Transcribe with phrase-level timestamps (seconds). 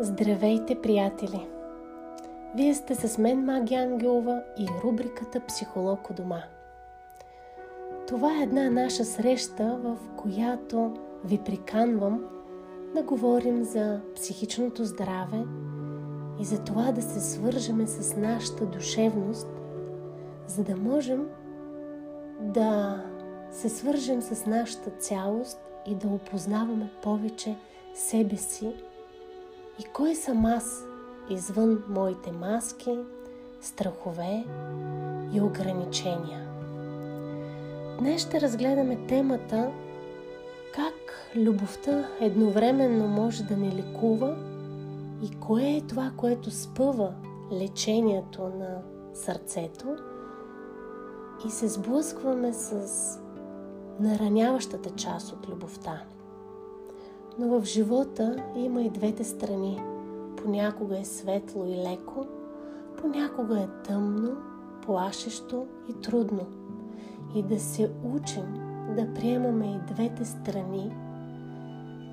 [0.00, 1.46] Здравейте, приятели!
[2.54, 6.42] Вие сте с мен, Маги Ангелова и рубриката Психолог у дома.
[8.08, 12.24] Това е една наша среща, в която ви приканвам
[12.94, 15.44] да говорим за психичното здраве
[16.40, 19.48] и за това да се свържеме с нашата душевност,
[20.46, 21.26] за да можем
[22.40, 23.00] да
[23.50, 27.56] се свържем с нашата цялост и да опознаваме повече
[27.94, 28.74] себе си
[29.80, 30.84] и кой съм аз
[31.30, 32.98] извън моите маски,
[33.60, 34.44] страхове
[35.32, 36.48] и ограничения?
[37.98, 39.70] Днес ще разгледаме темата
[40.74, 40.94] как
[41.36, 44.36] любовта едновременно може да ни лекува
[45.22, 47.14] и кое е това, което спъва
[47.52, 48.82] лечението на
[49.14, 49.96] сърцето
[51.46, 53.20] и се сблъскваме с
[54.00, 56.02] нараняващата част от любовта.
[57.38, 59.80] Но в живота има и двете страни.
[60.36, 62.26] Понякога е светло и леко,
[62.96, 64.36] понякога е тъмно,
[64.86, 66.46] плашещо и трудно.
[67.34, 70.92] И да се учим да приемаме и двете страни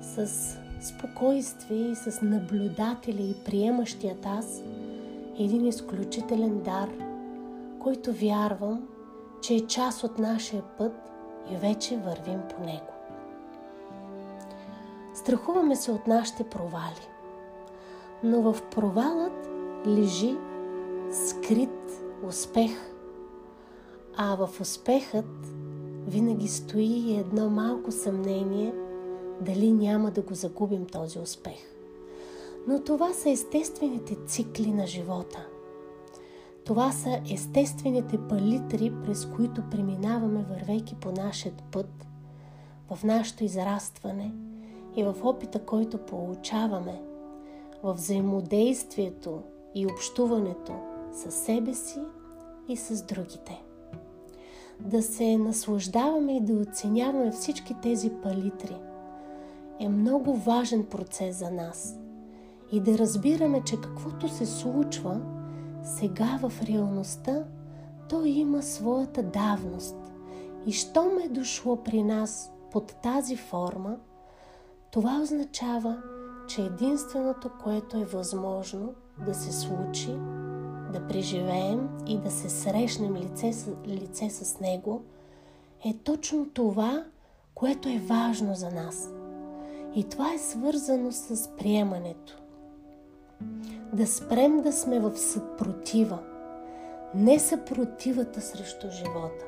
[0.00, 4.62] с спокойствие и с наблюдатели и приемащият аз
[5.38, 6.88] един изключителен дар,
[7.78, 8.88] който вярвам,
[9.42, 10.92] че е част от нашия път
[11.50, 12.95] и вече вървим по него.
[15.16, 17.08] Страхуваме се от нашите провали.
[18.22, 19.48] Но в провалът
[19.86, 20.36] лежи
[21.12, 22.70] скрит успех.
[24.16, 25.46] А в успехът
[26.06, 28.74] винаги стои едно малко съмнение
[29.40, 31.58] дали няма да го загубим този успех.
[32.68, 35.46] Но това са естествените цикли на живота.
[36.64, 42.06] Това са естествените палитри, през които преминаваме, вървейки по нашия път,
[42.90, 44.32] в нашето израстване–
[44.96, 47.02] и в опита, който получаваме,
[47.82, 49.42] в взаимодействието
[49.74, 50.72] и общуването
[51.12, 52.00] с себе си
[52.68, 53.62] и с другите.
[54.80, 58.76] Да се наслаждаваме и да оценяваме всички тези палитри
[59.80, 61.98] е много важен процес за нас.
[62.72, 65.20] И да разбираме, че каквото се случва
[65.82, 67.44] сега в реалността,
[68.08, 69.96] то има своята давност.
[70.66, 73.96] И щом е дошло при нас под тази форма–
[74.90, 76.02] това означава,
[76.48, 78.94] че единственото, което е възможно
[79.26, 80.12] да се случи,
[80.92, 83.52] да преживеем и да се срещнем лице
[83.86, 85.02] лице с Него,
[85.84, 87.04] е точно това,
[87.54, 89.10] което е важно за нас.
[89.94, 92.42] И това е свързано с приемането.
[93.92, 96.18] Да спрем да сме в съпротива.
[97.14, 99.44] Не съпротивата срещу живота.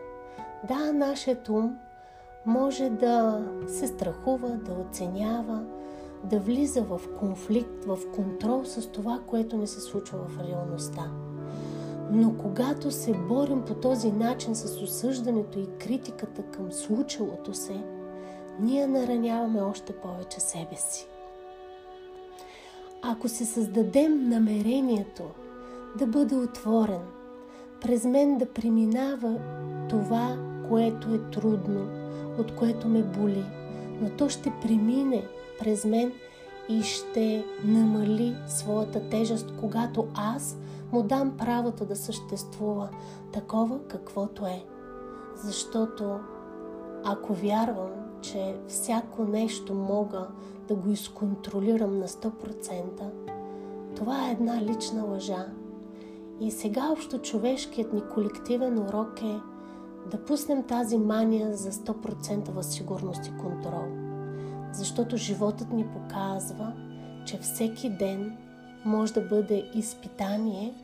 [0.69, 1.77] Да, нашият ум
[2.49, 5.65] може да се страхува, да оценява,
[6.25, 11.11] да влиза в конфликт, в контрол с това, което не се случва в реалността.
[12.11, 17.83] Но когато се борим по този начин с осъждането и критиката към случилото се,
[18.61, 21.09] ние нараняваме още повече себе си.
[23.03, 25.23] Ако се създадем намерението
[25.99, 27.03] да бъде отворен,
[27.81, 29.37] през мен да преминава
[29.89, 30.37] това,
[30.69, 32.08] което е трудно,
[32.39, 33.45] от което ме боли,
[34.01, 35.25] но то ще премине
[35.59, 36.13] през мен
[36.69, 40.57] и ще намали своята тежест, когато аз
[40.93, 42.89] му дам правото да съществува
[43.33, 44.65] такова каквото е.
[45.37, 46.19] Защото
[47.05, 47.91] ако вярвам,
[48.23, 50.27] че всяко нещо мога
[50.69, 52.83] да го изконтролирам на 100%,
[53.97, 55.47] това е една лична лъжа.
[56.41, 59.41] И сега общо човешкият ни колективен урок е–
[60.11, 63.85] да пуснем тази мания за 100% сигурност и контрол.
[64.73, 66.73] Защото животът ни показва,
[67.27, 68.37] че всеки ден
[68.85, 70.75] може да бъде изпитание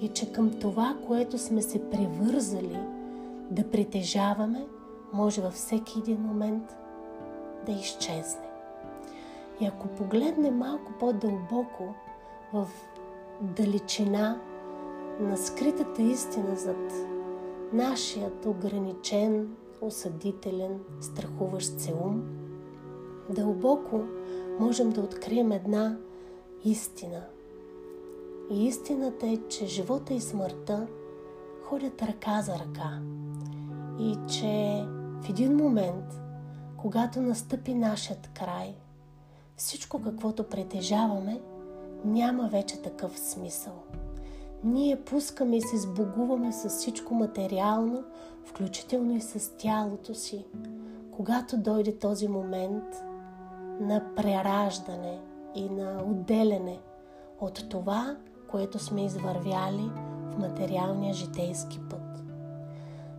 [0.00, 2.78] и че към това, което сме се превързали
[3.50, 4.66] да притежаваме,
[5.12, 6.76] може във всеки един момент
[7.66, 8.50] да изчезне.
[9.60, 11.94] И ако погледнем малко по-дълбоко
[12.52, 12.68] в
[13.40, 14.40] далечина
[15.20, 16.92] на скритата истина зад
[17.72, 22.22] нашият ограничен, осъдителен, страхуващ се ум,
[23.30, 24.02] дълбоко
[24.58, 25.96] можем да открием една
[26.64, 27.24] истина.
[28.50, 30.86] И истината е, че живота и смъртта
[31.64, 33.00] ходят ръка за ръка.
[34.00, 34.84] И че
[35.22, 36.20] в един момент,
[36.76, 38.74] когато настъпи нашият край,
[39.56, 41.40] всичко каквото притежаваме,
[42.04, 43.82] няма вече такъв смисъл
[44.64, 48.04] ние пускаме и се сбогуваме с всичко материално,
[48.44, 50.46] включително и с тялото си.
[51.12, 52.84] Когато дойде този момент
[53.80, 55.20] на прераждане
[55.54, 56.80] и на отделяне
[57.40, 58.16] от това,
[58.48, 59.90] което сме извървяли
[60.30, 62.22] в материалния житейски път.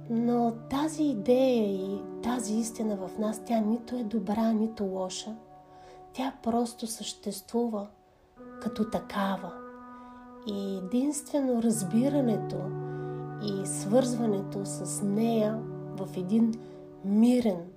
[0.10, 5.36] Но тази идея и тази истина в нас, тя нито е добра, нито лоша.
[6.14, 7.88] Тя просто съществува
[8.62, 9.61] като такава.
[10.48, 12.58] И единствено разбирането
[13.44, 15.60] и свързването с нея
[15.98, 16.54] в един
[17.06, 17.72] мирен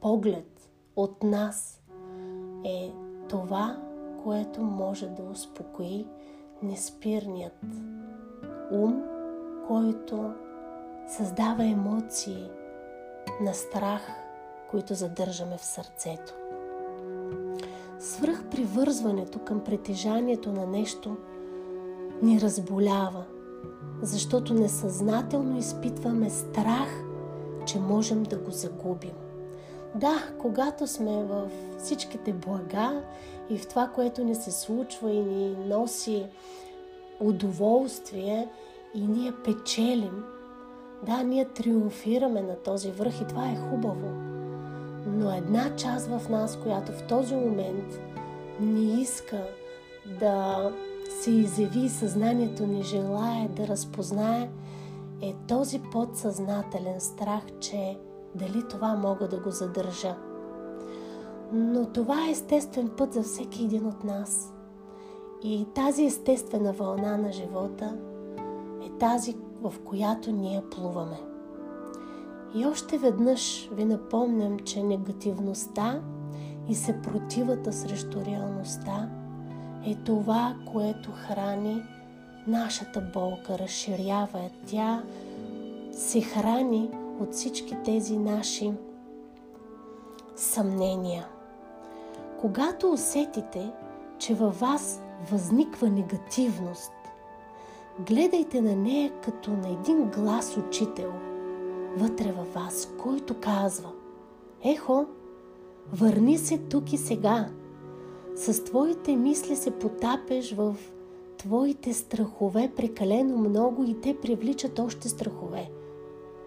[0.00, 1.80] поглед от нас
[2.64, 2.92] е
[3.28, 3.76] това,
[4.24, 6.06] което може да успокои
[6.62, 7.64] неспирният
[8.70, 9.02] ум,
[9.66, 10.32] който
[11.08, 12.50] създава емоции
[13.40, 14.02] на страх,
[14.70, 16.34] които задържаме в сърцето.
[17.98, 21.16] Свръхпривързването към притежанието на нещо
[22.22, 23.24] ни разболява,
[24.02, 26.88] защото несъзнателно изпитваме страх,
[27.66, 29.14] че можем да го загубим.
[29.94, 33.02] Да, когато сме в всичките блага
[33.50, 36.26] и в това, което ни се случва и ни носи
[37.20, 38.48] удоволствие
[38.94, 40.24] и ние печелим,
[41.06, 44.08] да, ние триумфираме на този връх и това е хубаво.
[45.06, 48.00] Но една част в нас, която в този момент
[48.60, 49.44] не иска
[50.20, 50.70] да
[51.08, 54.50] се изяви и съзнанието ни желая да разпознае,
[55.22, 57.98] е този подсъзнателен страх, че
[58.34, 60.16] дали това мога да го задържа.
[61.52, 64.54] Но това е естествен път за всеки един от нас.
[65.42, 67.96] И тази естествена вълна на живота
[68.86, 71.20] е тази, в която ние плуваме.
[72.54, 76.00] И още веднъж ви напомням, че негативността
[76.68, 79.10] и съпротивата срещу реалността
[79.86, 81.82] е това, което храни
[82.46, 84.50] нашата болка, разширява я.
[84.66, 85.02] Тя
[85.92, 86.90] се храни
[87.20, 88.72] от всички тези наши
[90.36, 91.26] съмнения.
[92.40, 93.70] Когато усетите,
[94.18, 96.92] че във вас възниква негативност,
[98.06, 101.12] гледайте на нея като на един глас учител
[101.96, 103.90] вътре във вас, който казва
[104.64, 105.06] Ехо,
[105.92, 107.48] върни се тук и сега.
[108.38, 110.76] С твоите мисли се потапеш в
[111.38, 115.70] твоите страхове прекалено много и те привличат още страхове.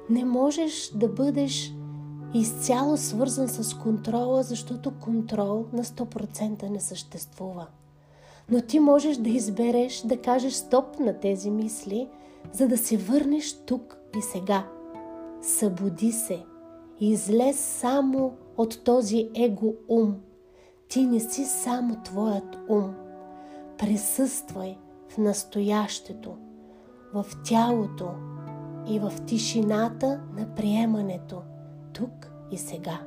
[0.10, 1.74] Не можеш да бъдеш
[2.34, 7.68] изцяло свързан с контрола, защото контрол на 100% не съществува.
[8.50, 12.10] Но ти можеш да избереш да кажеш стоп на тези мисли,
[12.52, 14.68] за да се върнеш тук и сега.
[15.42, 16.46] Събуди се.
[17.00, 20.16] Излез само от този его ум.
[20.92, 22.94] Ти не си само твоят ум.
[23.78, 24.78] Присъствай
[25.10, 26.38] в настоящето,
[27.14, 28.10] в тялото
[28.88, 31.42] и в тишината на приемането,
[31.94, 33.02] тук и сега.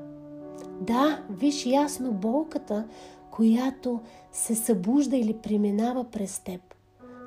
[0.80, 2.84] Да, виж ясно болката,
[3.30, 4.00] която
[4.32, 6.60] се събужда или преминава през теб,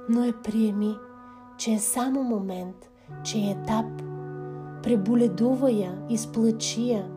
[0.10, 0.96] но е приеми,
[1.58, 2.90] че е само момент,
[3.24, 3.86] че е етап.
[4.84, 7.10] Преболедува я, изплачи я,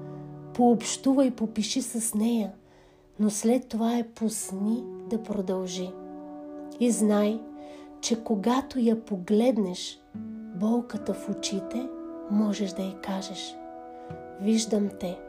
[0.55, 2.53] пообщува и попиши с нея,
[3.21, 5.93] но след това е пусни да продължи.
[6.81, 7.41] И знай,
[8.01, 10.03] че когато я погледнеш,
[10.55, 11.89] болката в очите,
[12.31, 13.57] можеш да й кажеш
[14.41, 15.21] Виждам те,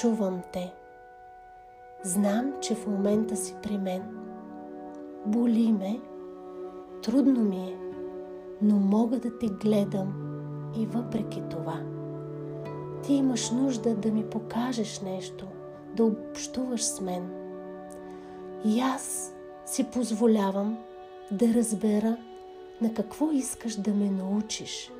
[0.00, 0.72] чувам те,
[2.02, 4.02] знам, че в момента си при мен.
[5.26, 6.00] Боли ме,
[7.02, 7.76] трудно ми е,
[8.62, 10.14] но мога да те гледам
[10.76, 11.80] и въпреки това.
[13.02, 15.46] Ти имаш нужда да ми покажеш нещо,
[15.94, 17.30] да общуваш с мен.
[18.64, 19.32] И аз
[19.66, 20.78] си позволявам
[21.30, 22.16] да разбера
[22.80, 24.92] на какво искаш да ме научиш,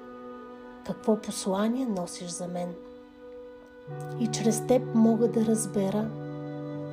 [0.87, 2.75] какво послание носиш за мен.
[4.21, 6.11] И чрез теб мога да разбера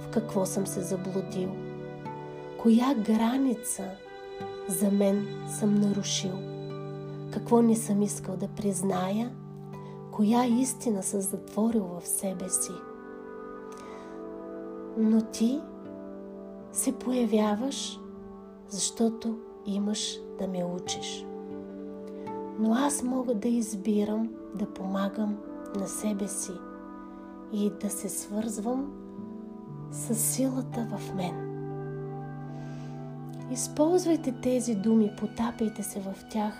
[0.02, 1.52] в какво съм се заблудил,
[2.62, 3.84] коя граница
[4.68, 5.28] за мен
[5.60, 6.34] съм нарушил,
[7.34, 9.32] какво не съм искал да призная,
[10.12, 12.72] коя истина съм затворил в себе си.
[14.98, 15.62] Но ти
[16.72, 18.00] се появяваш,
[18.70, 21.26] защото имаш да ме учиш.
[22.60, 25.38] Но аз мога да избирам да помагам
[25.76, 26.52] на себе си
[27.54, 28.92] и да се свързвам
[29.92, 31.48] с силата в мен.
[33.52, 36.54] Използвайте тези думи, потапайте се в тях,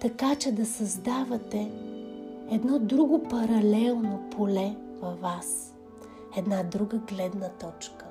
[0.00, 1.70] така че да създавате
[2.50, 5.74] едно друго паралелно поле във вас,
[6.36, 8.06] една друга гледна точка.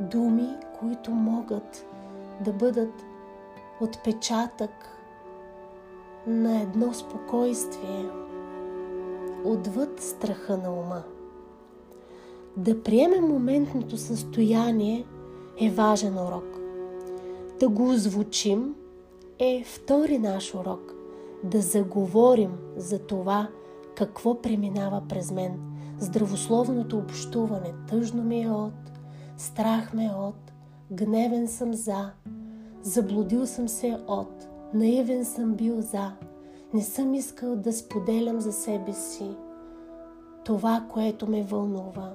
[0.00, 0.48] Думи,
[0.80, 1.86] които могат
[2.40, 3.04] да бъдат
[3.80, 4.70] отпечатък
[6.26, 8.10] на едно спокойствие
[9.44, 11.02] отвъд страха на ума.
[12.56, 15.04] Да приемем моментното състояние
[15.60, 16.44] е важен урок.
[17.60, 18.74] да го озвучим,
[19.38, 20.94] е втори наш урок.
[21.44, 23.48] Да заговорим за това,
[23.94, 25.67] какво преминава през мен.
[26.00, 27.72] Здравословното общуване.
[27.88, 28.92] Тъжно ми е от,
[29.36, 30.52] страх ме е от,
[30.90, 32.10] гневен съм за,
[32.82, 36.12] заблудил съм се от, наивен съм бил за,
[36.74, 39.36] не съм искал да споделям за себе си
[40.44, 42.12] това, което ме вълнува.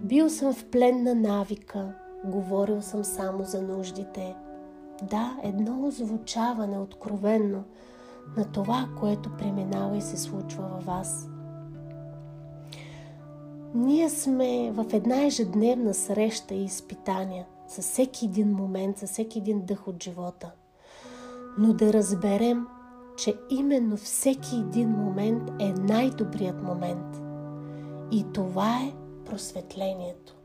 [0.00, 1.94] Бил съм в плен на навика,
[2.24, 4.36] говорил съм само за нуждите.
[5.02, 7.64] Да, едно озвучаване откровенно
[8.36, 11.28] на това, което преминава и се случва във вас.
[13.76, 19.60] Ние сме в една ежедневна среща и изпитания за всеки един момент, за всеки един
[19.60, 20.52] дъх от живота.
[21.58, 22.66] Но да разберем,
[23.16, 27.22] че именно всеки един момент е най-добрият момент.
[28.10, 28.92] И това е
[29.24, 30.36] просветлението.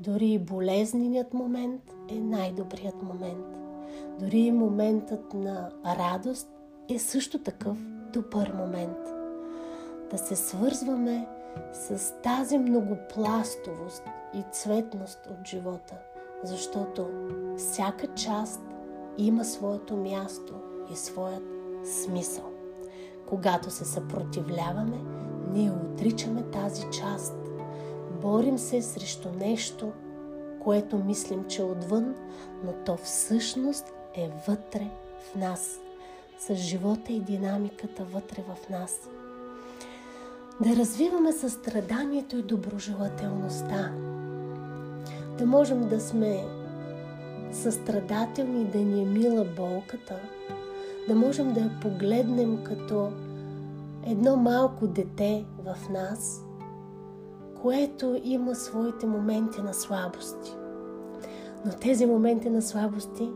[0.00, 3.46] Дори и болезненият момент е най-добрият момент.
[4.20, 6.48] Дори и моментът на радост
[6.88, 7.78] е също такъв
[8.12, 8.98] добър момент.
[10.10, 11.26] Да се свързваме
[11.72, 14.02] с тази многопластовост
[14.34, 15.94] и цветност от живота,
[16.44, 17.08] защото
[17.56, 18.60] всяка част
[19.18, 20.54] има своето място
[20.92, 21.42] и своят
[21.84, 22.44] смисъл.
[23.28, 24.98] Когато се съпротивляваме,
[25.52, 27.34] ние отричаме тази част.
[28.22, 29.92] Борим се срещу нещо,
[30.62, 32.14] което мислим, че е отвън,
[32.64, 35.80] но то всъщност е вътре в нас.
[36.38, 39.08] С живота и динамиката вътре в нас.
[40.60, 43.92] Да развиваме състраданието и доброжелателността.
[45.38, 46.44] Да можем да сме
[47.52, 50.16] състрадателни, да ни е мила болката,
[51.08, 53.12] да можем да я погледнем като
[54.06, 56.44] едно малко дете в нас,
[57.62, 60.56] което има своите моменти на слабости.
[61.64, 63.30] Но тези моменти на слабости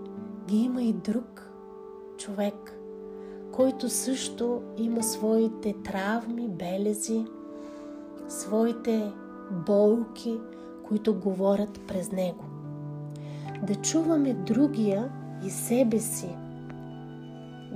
[0.49, 1.51] ги има и друг
[2.17, 2.80] човек,
[3.61, 7.25] който също има своите травми, белези,
[8.29, 9.13] своите
[9.67, 10.39] болки,
[10.89, 12.45] които говорят през него.
[13.63, 15.13] Да чуваме другия
[15.47, 16.29] и себе си,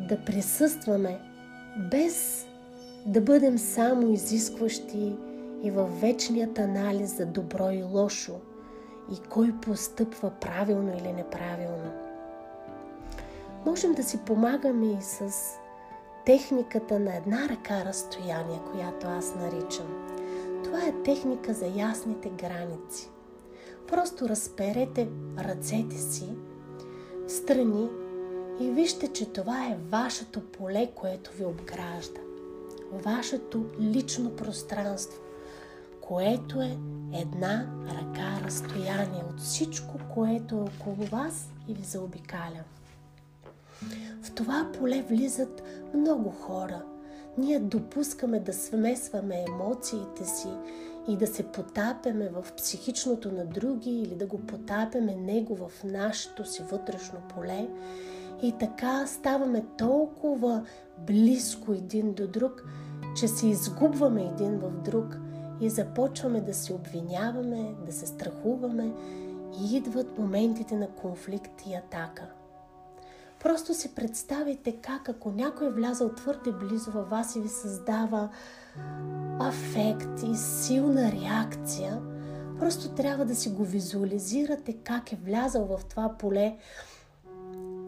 [0.08, 1.20] да присъстваме
[1.90, 2.46] без
[3.06, 5.16] да бъдем само изискващи
[5.62, 8.32] и във вечният анализ за добро и лошо
[9.12, 11.92] и кой постъпва правилно или неправилно.
[13.66, 15.30] Можем да си помагаме и с
[16.26, 20.08] техниката на една ръка разстояние, която аз наричам.
[20.64, 23.10] Това е техника за ясните граници.
[23.88, 26.28] Просто разперете ръцете си
[27.28, 27.88] страни
[28.60, 32.20] и вижте, че това е вашето поле, което ви обгражда.
[32.92, 35.22] Вашето лично пространство,
[36.00, 36.78] което е
[37.14, 42.64] една ръка разстояние от всичко, което е около вас и ви заобикаля.
[44.22, 45.62] В това поле влизат
[45.94, 46.82] много хора.
[47.38, 50.48] Ние допускаме да смесваме емоциите си
[51.08, 56.44] и да се потапяме в психичното на други или да го потапяме него в нашето
[56.44, 57.68] си вътрешно поле.
[58.42, 60.64] И така ставаме толкова
[61.06, 62.64] близко един до друг,
[63.16, 65.16] че се изгубваме един в друг
[65.60, 68.92] и започваме да се обвиняваме, да се страхуваме
[69.60, 72.26] и идват моментите на конфликт и атака.
[73.44, 78.28] Просто си представите как ако някой е влязал твърде близо във вас и ви създава
[79.40, 82.00] афект и силна реакция,
[82.58, 86.56] просто трябва да си го визуализирате как е влязал в това поле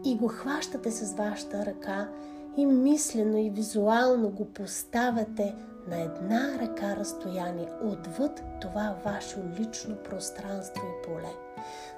[0.05, 2.09] и го хващате с вашата ръка
[2.57, 5.55] и мислено и визуално го поставяте
[5.87, 11.46] на една ръка разстояние отвъд това ваше лично пространство и поле,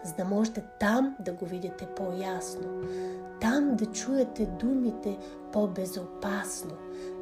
[0.03, 2.68] за да можете там да го видите по-ясно,
[3.41, 5.18] там да чуете думите
[5.51, 6.72] по-безопасно,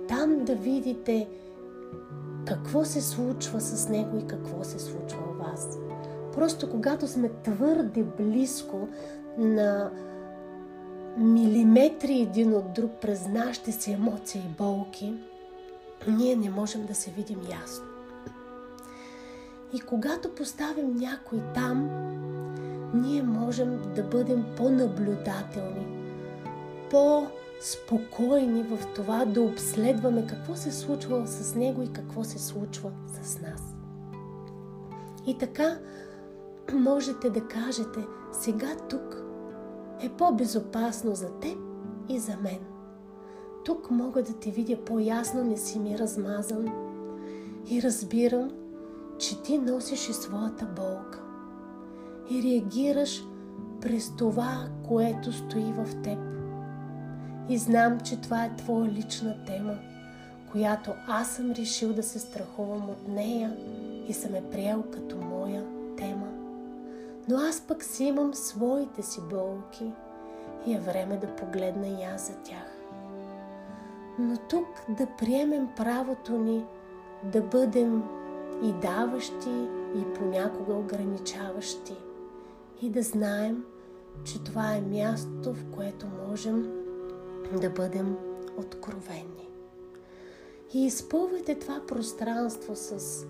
[0.08, 1.28] там да видите
[2.46, 5.78] какво се случва с него и какво се случва в вас.
[6.34, 8.88] Просто когато сме твърде близко
[9.38, 9.92] на
[11.18, 15.14] милиметри един от друг през нашите си емоции и болки,
[16.08, 17.86] ние не можем да се видим ясно.
[19.74, 21.90] И когато поставим някой там,
[22.94, 25.88] ние можем да бъдем по-наблюдателни,
[26.92, 32.92] по-спокойни в това да обследваме какво се случва с него и какво се случва
[33.22, 33.76] с нас.
[35.28, 35.78] И така
[36.74, 38.00] можете да кажете,
[38.32, 39.24] сега тук
[40.02, 41.58] е по-безопасно за теб
[42.10, 42.60] и за мен.
[43.66, 46.68] Тук мога да те видя по-ясно, не си ми размазан
[47.70, 48.52] и разбирам,
[49.18, 51.27] че ти носиш и своята болка
[52.30, 53.24] и реагираш
[53.82, 56.20] през това, което стои в теб.
[57.50, 59.78] И знам, че това е твоя лична тема,
[60.52, 63.58] която аз съм решил да се страхувам от нея
[64.08, 65.66] и съм е приел като моя
[65.98, 66.28] тема.
[67.30, 69.92] Но аз пък си имам своите си болки
[70.66, 72.78] и е време да погледна и аз за тях.
[74.20, 76.66] Но тук да приемем правото ни
[77.24, 78.04] да бъдем
[78.64, 81.96] и даващи, и понякога ограничаващи.
[82.82, 83.64] И да знаем,
[84.24, 86.72] че това е място, в което можем
[87.62, 88.18] да бъдем
[88.58, 89.50] откровени.
[90.74, 93.26] И изпълвайте това пространство с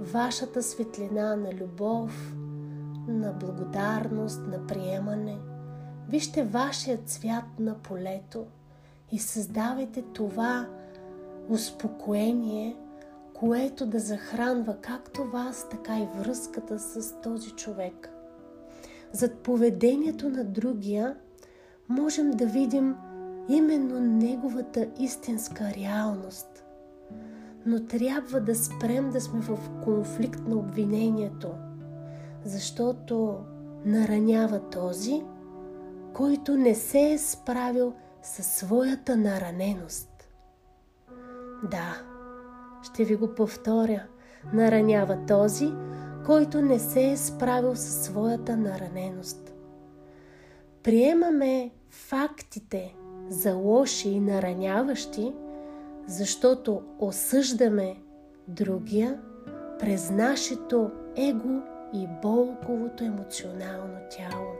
[0.00, 2.34] вашата светлина на любов,
[3.08, 5.38] на благодарност, на приемане.
[6.08, 8.46] Вижте вашия цвят на полето
[9.12, 10.68] и създавайте това
[11.48, 12.76] успокоение,
[13.34, 18.11] което да захранва както вас, така и връзката с този човек.
[19.12, 21.16] Зад поведението на другия
[21.88, 22.94] можем да видим
[23.48, 26.64] именно неговата истинска реалност.
[27.66, 31.50] Но трябва да спрем да сме в конфликт на обвинението,
[32.44, 33.38] защото
[33.84, 35.22] наранява този,
[36.12, 37.92] който не се е справил
[38.22, 40.28] със своята нараненост.
[41.70, 42.02] Да,
[42.82, 44.02] ще ви го повторя.
[44.52, 45.72] Наранява този,
[46.26, 49.54] който не се е справил със своята нараненост.
[50.82, 52.94] Приемаме фактите
[53.28, 55.32] за лоши и нараняващи,
[56.06, 57.96] защото осъждаме
[58.48, 59.20] другия
[59.78, 61.60] през нашето его
[61.94, 64.52] и болковото емоционално тяло.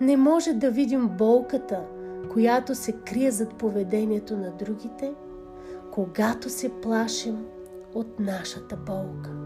[0.00, 1.84] Не може да видим болката,
[2.32, 5.14] която се крие зад поведението на другите–
[5.90, 7.46] когато се плашим
[7.94, 9.39] от нашата болка.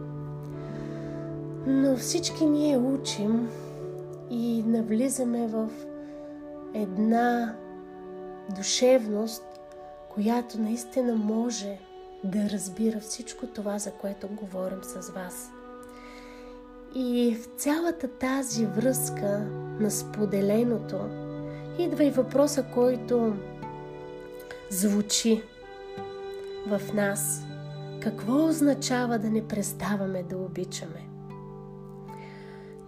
[1.67, 3.49] Но всички ние учим
[4.31, 5.69] и навлизаме в
[6.75, 7.57] една
[8.57, 9.45] душевност,
[10.09, 11.79] която наистина може
[12.25, 15.51] да разбира всичко това, за което говорим с вас.
[16.95, 19.39] И в цялата тази връзка
[19.81, 20.97] на споделеното
[21.79, 23.35] идва и въпроса, който
[24.71, 25.43] звучи
[26.67, 27.43] в нас
[28.01, 31.14] какво означава да не преставаме да обичаме.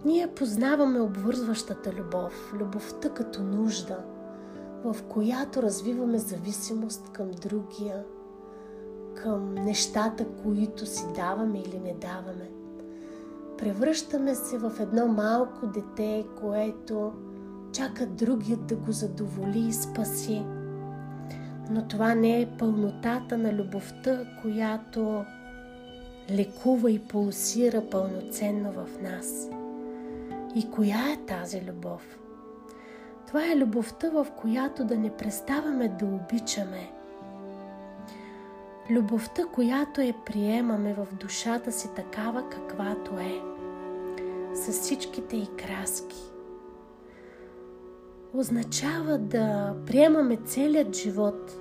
[0.05, 3.97] Ние познаваме обвързващата любов, любовта като нужда,
[4.83, 8.03] в която развиваме зависимост към другия,
[9.15, 12.51] към нещата, които си даваме или не даваме.
[13.57, 17.13] Превръщаме се в едно малко дете, което
[17.71, 20.45] чака другият да го задоволи и спаси–
[21.69, 25.25] но това не е пълнотата на любовта, която
[26.31, 29.49] лекува и пулсира пълноценно в нас.
[30.55, 32.19] И коя е тази любов?
[33.27, 36.91] Това е любовта, в която да не преставаме да обичаме.
[38.89, 43.41] Любовта, която е приемаме в душата си такава каквато е,
[44.53, 46.17] с всичките и краски–
[48.33, 51.57] означава да приемаме целият живот,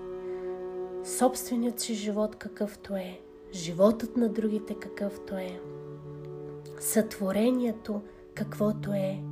[1.05, 3.21] собственият си живот какъвто е,
[3.53, 5.61] животът на другите какъвто е,
[6.81, 8.03] сътворението
[8.37, 9.23] каквото е,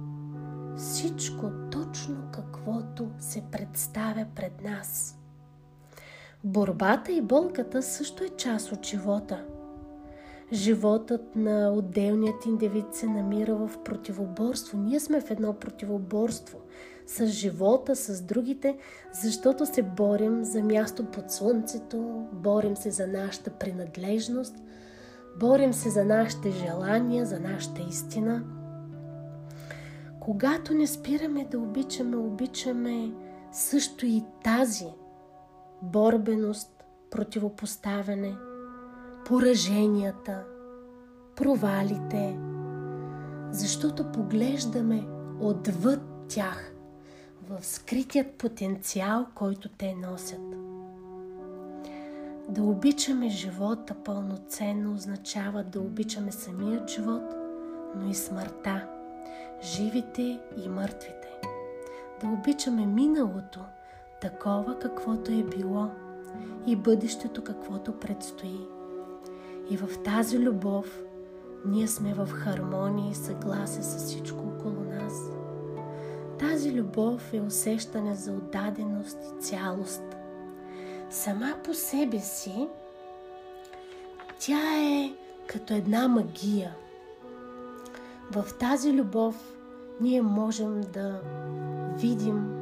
[0.76, 5.18] всичко точно каквото се представя пред нас.
[6.44, 9.44] Борбата и болката също е част от живота.
[10.52, 14.78] Животът на отделният индивид се намира в противоборство.
[14.78, 16.58] Ние сме в едно противоборство
[17.06, 18.78] с живота, с другите,
[19.12, 24.54] защото се борим за място под слънцето, борим се за нашата принадлежност,
[25.40, 28.44] борим се за нашите желания, за нашата истина.
[30.24, 33.12] Когато не спираме да обичаме, обичаме
[33.52, 34.86] също и тази
[35.82, 38.36] борбеност, противопоставяне,
[39.26, 40.44] пораженията,
[41.36, 42.38] провалите,
[43.50, 45.06] защото поглеждаме
[45.40, 46.72] отвъд тях
[47.48, 50.50] в скритият потенциал, който те носят.
[52.48, 57.34] Да обичаме живота пълноценно означава да обичаме самият живот,
[57.96, 58.93] но и смъртта,
[59.64, 61.28] живите и мъртвите.
[62.20, 63.60] Да обичаме миналото,
[64.20, 65.88] такова каквото е било,
[66.66, 68.60] и бъдещето каквото предстои.
[69.70, 71.02] И в тази любов
[71.66, 75.12] ние сме в хармония и съгласие с всичко около нас.
[76.38, 80.16] Тази любов е усещане за отдаденост и цялост.
[81.10, 82.68] Сама по себе си
[84.38, 85.14] тя е
[85.46, 86.74] като една магия.
[88.30, 89.53] В тази любов
[90.00, 91.20] ние можем да
[91.98, 92.54] видим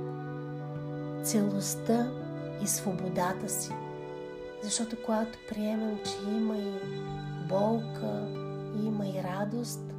[1.23, 2.11] целостта
[2.63, 3.73] и свободата си.
[4.63, 6.73] Защото когато приемем, че има и
[7.49, 8.29] болка,
[8.85, 9.95] има и радост,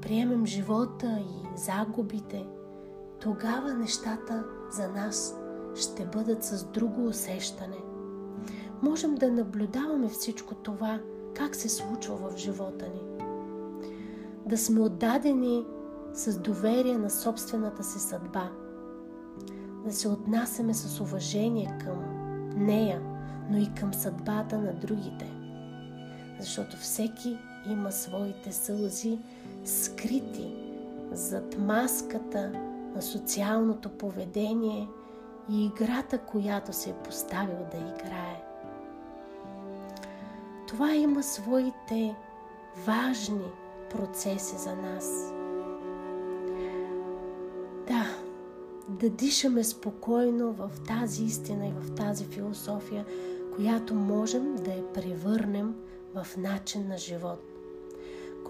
[0.00, 2.46] приемем живота и загубите,
[3.20, 5.36] тогава нещата за нас
[5.74, 7.78] ще бъдат с друго усещане.
[8.82, 11.00] Можем да наблюдаваме всичко това,
[11.34, 13.24] как се случва в живота ни.
[14.46, 15.66] Да сме отдадени
[16.14, 18.50] с доверие на собствената си съдба.
[19.84, 21.98] Да се отнасяме с уважение към
[22.56, 23.02] нея,
[23.50, 25.32] но и към съдбата на другите.
[26.40, 27.38] Защото всеки
[27.70, 29.18] има своите сълзи
[29.64, 30.54] скрити
[31.12, 32.52] зад маската
[32.94, 34.88] на социалното поведение
[35.50, 38.42] и играта, която се е поставил да играе.
[40.68, 42.16] Това има своите
[42.86, 43.50] важни
[43.90, 45.32] процеси за нас.
[48.90, 53.06] Да дишаме спокойно в тази истина и в тази философия,
[53.56, 55.74] която можем да я превърнем
[56.14, 57.44] в начин на живот.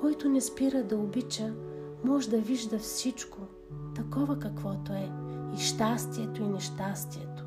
[0.01, 1.55] Който не спира да обича,
[2.05, 3.39] може да вижда всичко,
[3.97, 5.11] такова каквото е,
[5.59, 7.45] и щастието и нещастието.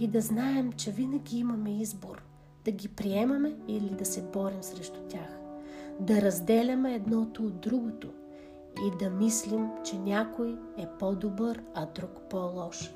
[0.00, 2.22] И да знаем, че винаги имаме избор
[2.64, 5.38] да ги приемаме или да се борим срещу тях.
[6.00, 8.08] Да разделяме едното от другото
[8.86, 12.94] и да мислим, че някой е по-добър, а друг по-лош.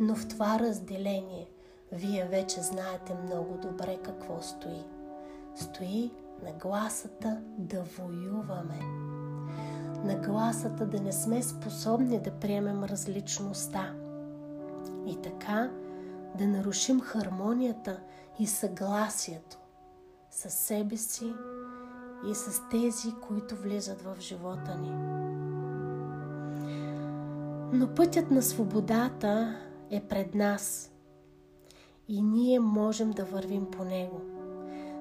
[0.00, 1.48] Но в това разделение
[1.92, 4.84] вие вече знаете много добре какво стои.
[5.54, 6.10] Стои
[6.44, 8.80] нагласата да воюваме.
[10.04, 13.94] Нагласата да не сме способни да приемем различността.
[15.06, 15.70] И така
[16.38, 18.00] да нарушим хармонията
[18.38, 19.58] и съгласието
[20.30, 21.34] с себе си
[22.30, 24.92] и с тези, които влизат в живота ни.
[27.72, 29.56] Но пътят на свободата
[29.90, 30.92] е пред нас
[32.08, 34.20] и ние можем да вървим по него.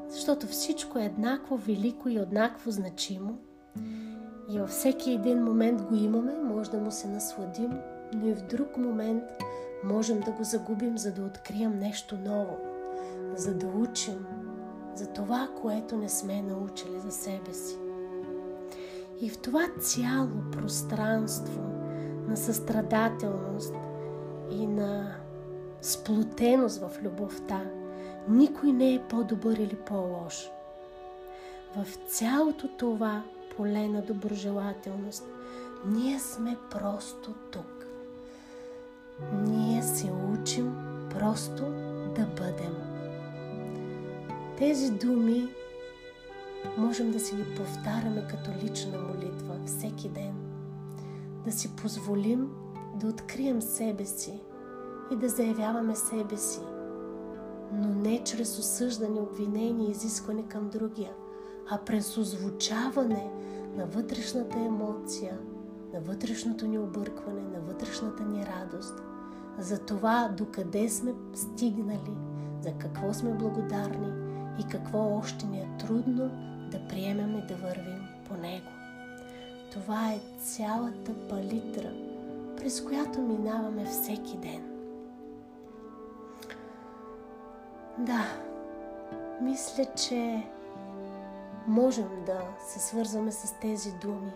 [0.07, 3.37] Защото всичко е еднакво велико и еднакво значимо
[4.49, 7.71] и във всеки един момент го имаме, може да му се насладим,
[8.13, 9.23] но и в друг момент
[9.83, 12.57] можем да го загубим, за да открием нещо ново,
[13.35, 14.25] за да учим
[14.95, 17.77] за това, което не сме научили за себе си.
[19.21, 21.61] И в това цяло пространство
[22.27, 23.73] на състрадателност
[24.51, 25.15] и на
[25.81, 27.61] сплотеност в любовта,
[28.29, 30.49] никой не е по-добър или по-лош.
[31.75, 33.23] В цялото това
[33.57, 35.23] поле на доброжелателност,
[35.85, 37.85] ние сме просто тук.
[39.33, 40.75] Ние се учим
[41.09, 41.63] просто
[42.15, 42.90] да бъдем.
[44.61, 45.49] Тези думи
[46.77, 50.33] можем да си ги повтаряме като лична молитва всеки ден.
[51.45, 52.49] Да си позволим
[52.95, 54.41] да открием себе си
[55.11, 56.59] и да заявяваме себе си,
[57.73, 61.13] но не чрез осъждане, обвинение и изискване към другия,
[61.69, 63.31] а през озвучаване
[63.75, 65.39] на вътрешната емоция,
[65.93, 69.01] на вътрешното ни объркване, на вътрешната ни радост,
[69.59, 72.13] за това докъде сме стигнали,
[72.61, 74.20] за какво сме благодарни
[74.59, 76.29] и какво още ни е трудно
[76.71, 78.69] да приемем и да вървим по него.
[79.71, 81.91] Това е цялата палитра,
[82.57, 84.71] през която минаваме всеки ден.
[87.97, 88.25] Да,
[89.41, 90.43] мисля, че
[91.67, 94.31] можем да се свързваме с тези думи,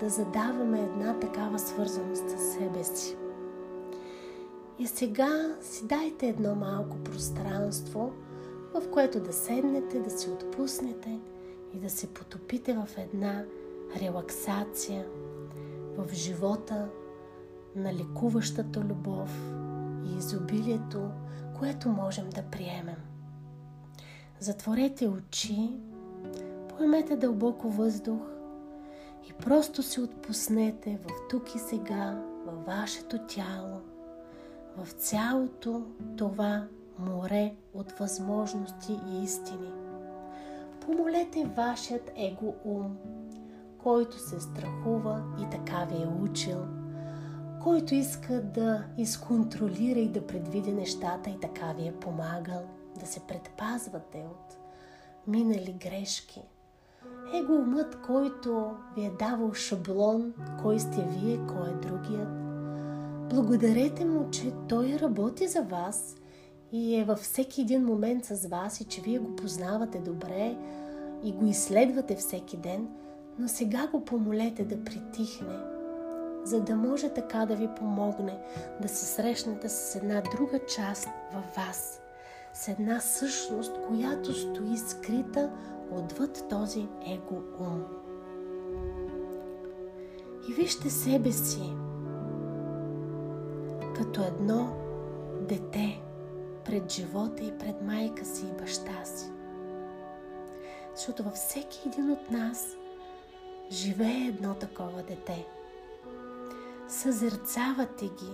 [0.00, 3.16] да задаваме една такава свързаност с себе си.
[4.78, 8.12] И сега си дайте едно малко пространство,
[8.80, 11.20] в което да седнете, да се отпуснете
[11.74, 13.44] и да се потопите в една
[14.00, 15.06] релаксация,
[15.96, 16.88] в живота
[17.76, 19.52] на лекуващата любов
[20.04, 21.10] и изобилието,
[21.58, 22.96] което можем да приемем.
[24.40, 25.70] Затворете очи,
[26.68, 28.20] поемете дълбоко въздух
[29.30, 33.80] и просто се отпуснете в тук и сега, във вашето тяло,
[34.76, 35.82] в цялото
[36.16, 36.66] това
[36.98, 39.72] море от възможности и истини.
[40.80, 42.96] Помолете вашият его ум,
[43.78, 46.58] който се страхува и така ви е учил,
[47.62, 52.62] който иска да изконтролира и да предвиди нещата и така ви е помагал–
[53.00, 54.56] да се предпазвате от
[55.26, 56.42] минали грешки.
[57.34, 60.32] Его умът, който ви е давал шаблон,
[60.62, 62.28] кой сте вие, кой е другият.
[63.30, 66.16] Благодарете му, че той работи за вас
[66.72, 70.56] и е във всеки един момент с вас и че вие го познавате добре
[71.24, 72.88] и го изследвате всеки ден,
[73.38, 75.58] Но сега го помолете да притихне,
[76.44, 78.38] за да може така да ви помогне
[78.82, 82.00] да се срещнете с една друга част във вас,
[82.54, 85.50] с една същност, която стои скрита
[85.90, 87.84] отвъд този его ум.
[90.48, 91.72] И вижте себе си
[93.96, 94.76] като едно
[95.48, 96.05] дете
[96.66, 99.30] пред живота и пред майка си и баща си.
[100.94, 102.76] Защото във всеки един от нас
[103.70, 105.46] живее едно такова дете.
[106.88, 108.32] Съзерцавате ги,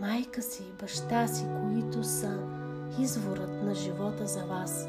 [0.00, 2.38] майка си и баща си, които са
[3.00, 4.88] изворът на живота за вас.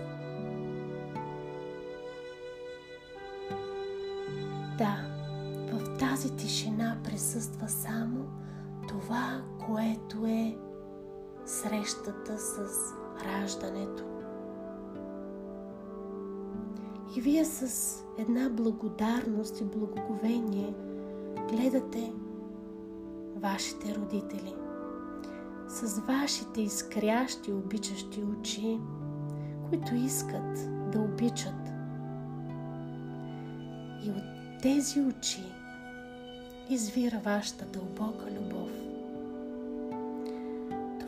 [4.78, 4.98] Да,
[5.72, 8.26] в тази тишина присъства само
[8.88, 10.58] това, което е
[11.48, 12.58] срещата с
[13.26, 14.04] раждането.
[17.18, 20.74] И вие с една благодарност и благоговение
[21.50, 22.14] гледате
[23.36, 24.56] вашите родители
[25.68, 28.80] с вашите изкрящи, обичащи очи,
[29.70, 30.56] които искат
[30.92, 31.68] да обичат.
[34.04, 35.44] И от тези очи
[36.70, 38.87] извира вашата дълбока любов.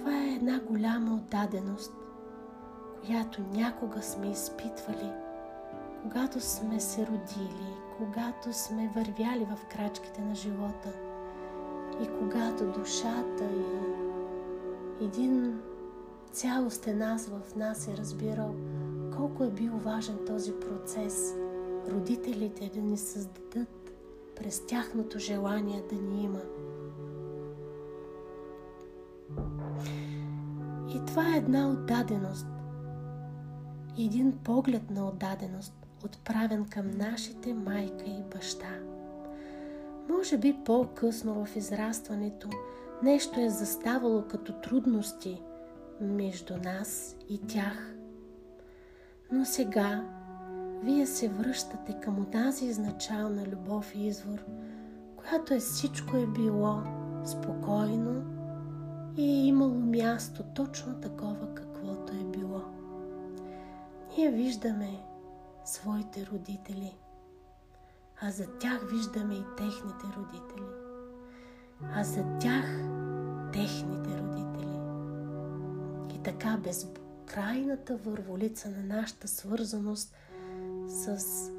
[0.10, 1.94] Това е една голяма отдаденост,
[3.06, 5.12] която някога сме изпитвали,
[6.02, 10.94] когато сме се родили, когато сме вървяли в крачките на живота
[12.04, 13.50] и когато душата
[15.00, 15.62] и един
[16.32, 18.56] цялостен аз в нас е разбирал
[19.18, 21.36] колко е бил важен този процес
[21.92, 23.92] родителите да ни създадат
[24.36, 26.42] през тяхното желание да ни има.
[31.20, 32.48] Това е една отдаденост.
[34.00, 35.74] Един поглед на отдаденост,
[36.06, 38.80] отправен към нашите майка и баща.
[40.10, 42.50] Може би по-късно в израстването
[43.04, 45.42] нещо е заставало като трудности
[46.02, 47.96] между нас и тях.
[49.32, 50.06] Но сега
[50.84, 54.46] вие се връщате към тази изначална любов и извор,
[55.16, 56.82] която е всичко е било
[57.26, 58.39] спокойно
[59.20, 62.62] и е имало място точно такова, каквото е било.
[64.18, 65.00] Ние виждаме
[65.66, 66.98] своите родители,
[68.22, 70.68] а за тях виждаме и техните родители,
[71.96, 72.66] а за тях
[73.54, 74.80] техните родители.
[76.16, 80.16] И така безкрайната върволица на нашата свързаност–
[80.90, 81.52] с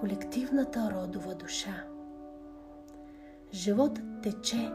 [0.00, 1.84] колективната родова душа.
[3.52, 4.72] Животът тече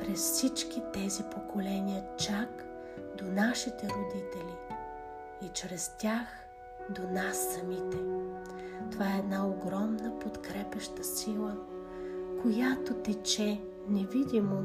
[0.00, 2.64] през всички тези поколения чак
[3.18, 4.56] до нашите родители
[5.42, 6.26] и чрез тях
[6.90, 7.96] до нас самите.
[8.90, 11.56] Това е една огромна подкрепеща сила,
[12.42, 14.58] която тече невидимо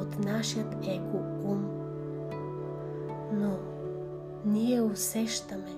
[0.00, 1.68] от нашият его ум.
[3.32, 3.58] Но
[4.44, 5.76] ние усещаме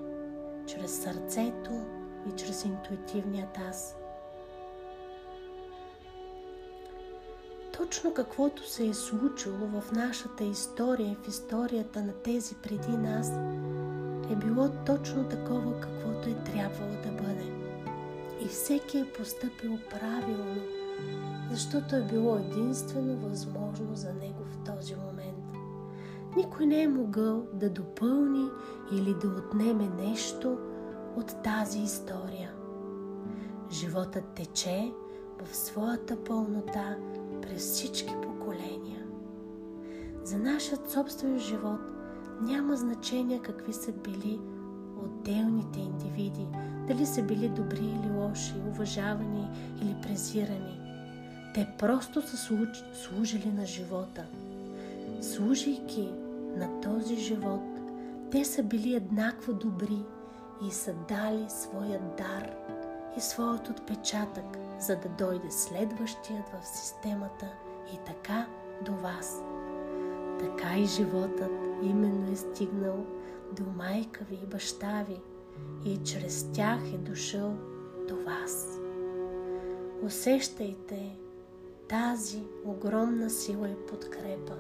[0.66, 1.70] чрез сърцето,
[2.28, 3.96] и чрез интуитивният аз.
[7.78, 13.32] Точно каквото се е случило в нашата история и в историята на тези преди нас,
[14.32, 17.52] е било точно такова, каквото е трябвало да бъде.
[18.44, 20.62] И всеки е поступил правилно,
[21.50, 25.44] защото е било единствено възможно за него в този момент.
[26.36, 28.48] Никой не е могъл да допълни
[28.92, 30.58] или да отнеме нещо,
[31.16, 32.52] от тази история.
[33.70, 34.92] Животът тече
[35.44, 36.96] в своята пълнота
[37.48, 39.02] през всички поколения.
[40.24, 41.80] За нашият собствен живот
[42.40, 44.40] няма значение какви са били
[45.04, 46.46] отделните индивиди,
[46.88, 49.48] дали са били добри или лоши, уважавани
[49.82, 50.80] или презирани.
[51.54, 52.36] Те просто са
[52.94, 54.24] служили на живота.
[55.20, 56.08] Служайки
[56.56, 57.80] на този живот,
[58.30, 60.02] те са били еднакво добри
[60.68, 62.50] и са дали своя дар
[63.16, 67.52] и своят отпечатък, за да дойде следващият в системата
[67.94, 68.46] и така
[68.84, 69.42] до вас.
[70.38, 73.06] Така и животът именно е стигнал
[73.52, 75.20] до майка ви и баща ви
[75.84, 77.54] и чрез тях е дошъл
[78.08, 78.78] до вас.
[80.02, 81.18] Усещайте
[81.88, 84.56] тази огромна сила и подкрепа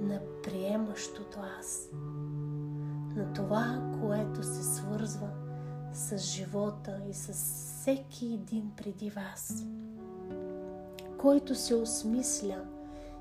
[0.00, 1.90] на приемащото аз
[3.16, 5.28] на това, което се свързва
[5.92, 9.66] с живота и с всеки един преди вас,
[11.18, 12.64] който се осмисля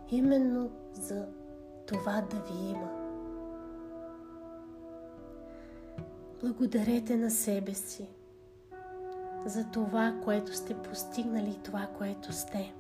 [0.09, 1.27] именно за
[1.87, 3.01] това да ви има.
[6.41, 8.07] Благодарете на себе си
[9.45, 12.73] за това, което сте постигнали и това, което сте.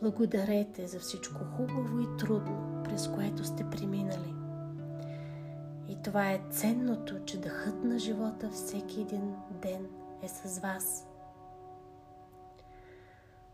[0.00, 4.39] Благодарете за всичко хубаво и трудно, през което сте преминали.
[5.90, 9.86] И това е ценното, че дъхът на живота всеки един ден
[10.22, 11.06] е с вас.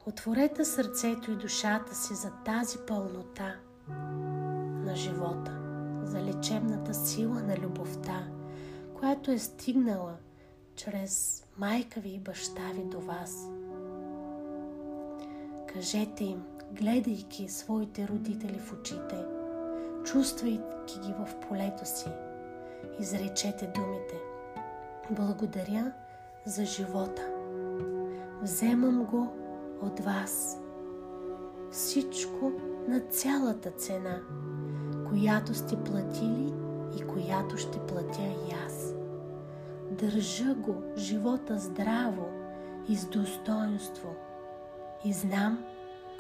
[0.06, 3.54] Отворете сърцето и душата си за тази пълнота
[4.84, 5.58] на живота,
[6.02, 8.28] за лечебната сила на любовта,
[8.94, 10.16] която е стигнала
[10.74, 13.48] чрез майка ви и баща ви до вас.
[15.72, 19.24] Кажете им, гледайки своите родители в очите,
[20.04, 22.08] чувствайки ги в полето си,
[23.00, 24.14] изречете думите.
[25.10, 25.92] Благодаря
[26.44, 27.22] за живота.
[28.42, 29.32] Вземам го
[29.82, 30.58] от вас.
[31.70, 32.52] Всичко
[32.88, 34.20] на цялата цена,
[35.08, 36.54] която сте платили
[36.98, 38.94] и която ще платя и аз.
[39.90, 42.26] Държа го живота здраво
[42.88, 44.14] и с достоинство
[45.04, 45.64] и знам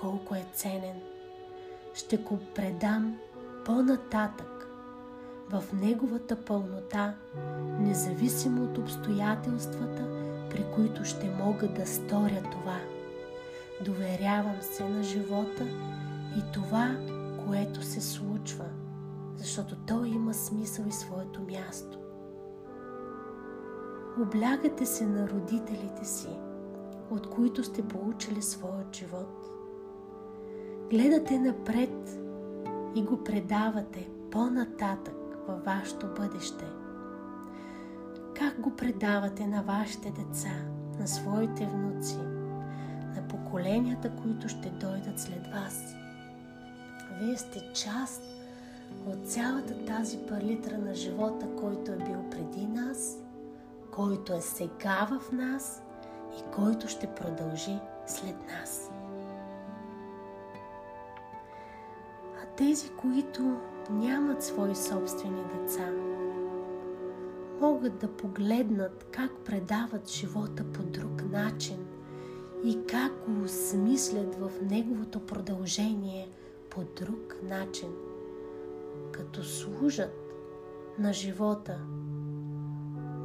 [0.00, 1.00] колко е ценен.
[1.94, 3.18] Ще го предам
[3.64, 4.55] по-нататък
[5.50, 7.14] в неговата пълнота,
[7.80, 10.04] независимо от обстоятелствата,
[10.50, 12.78] при които ще мога да сторя това.
[13.84, 15.64] Доверявам се на живота
[16.38, 16.96] и това,
[17.46, 18.64] което се случва,
[19.36, 21.98] защото той има смисъл и своето място.
[24.22, 26.28] Облягате се на родителите си,
[27.10, 29.50] от които сте получили своят живот.
[30.90, 32.20] Гледате напред
[32.94, 36.64] и го предавате по-нататък във вашето бъдеще.
[38.34, 40.52] Как го предавате на вашите деца,
[40.98, 42.18] на своите внуци,
[43.16, 45.94] на поколенията, които ще дойдат след вас.
[47.20, 48.22] Вие сте част
[49.06, 53.18] от цялата тази палитра на живота, който е бил преди нас,
[53.90, 55.82] който е сега в нас
[56.38, 58.90] и който ще продължи след нас.
[62.42, 65.90] А тези, които нямат свои собствени деца,
[67.60, 71.86] могат да погледнат как предават живота по друг начин
[72.64, 76.28] и как го осмислят в неговото продължение
[76.70, 77.88] по друг начин,
[79.12, 80.14] като служат
[80.98, 81.78] на живота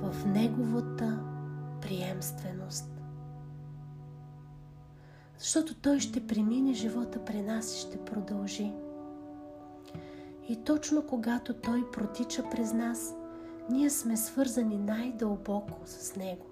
[0.02, 1.20] в неговата
[1.82, 2.92] приемственост.
[5.40, 8.74] Защото той ще премине живота при нас и ще продължи.
[10.52, 13.16] И точно когато той протича през нас,
[13.70, 16.46] ние сме свързани най-дълбоко с него.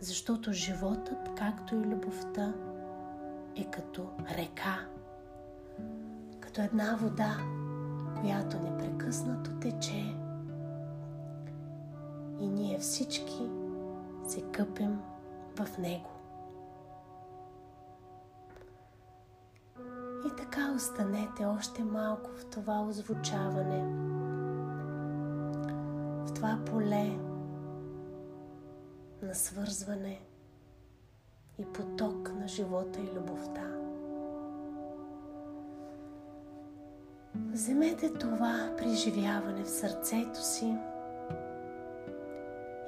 [0.00, 2.54] Защото животът, както и любовта,
[3.56, 4.86] е като река,
[6.40, 7.36] като една вода,
[8.20, 10.14] която непрекъснато тече
[12.40, 13.48] и ние всички
[14.28, 14.98] се къпем
[15.56, 16.09] в него.
[20.26, 23.84] И така останете още малко в това озвучаване,
[26.26, 27.18] в това поле
[29.22, 30.20] на свързване
[31.58, 33.66] и поток на живота и любовта.
[37.34, 40.76] Вземете това преживяване в сърцето си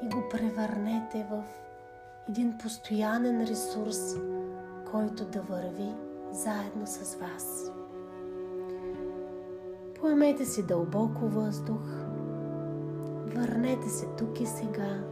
[0.02, 1.42] и го превърнете в
[2.28, 4.16] един постоянен ресурс,
[4.90, 5.94] който да върви
[6.32, 7.72] заедно с вас.
[10.00, 11.82] Поемете си дълбоко въздух,
[13.26, 15.04] върнете се тук и сега,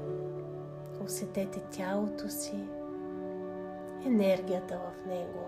[1.05, 2.65] усетете тялото си,
[4.07, 5.45] енергията в него,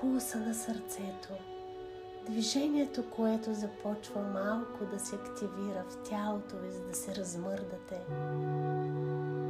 [0.00, 1.28] пулса на сърцето,
[2.26, 8.00] движението, което започва малко да се активира в тялото ви, за да се размърдате.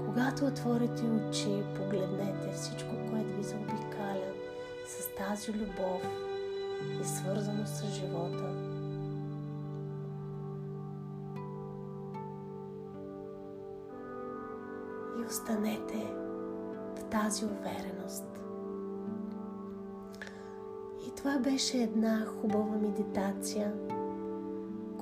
[0.06, 3.89] Когато отворите очи, погледнете всичко, което ви заобикаля
[4.90, 6.03] с тази любов
[7.01, 8.55] и свързано с живота.
[15.18, 16.14] И останете
[16.97, 18.24] в тази увереност.
[21.07, 23.74] И това беше една хубава медитация,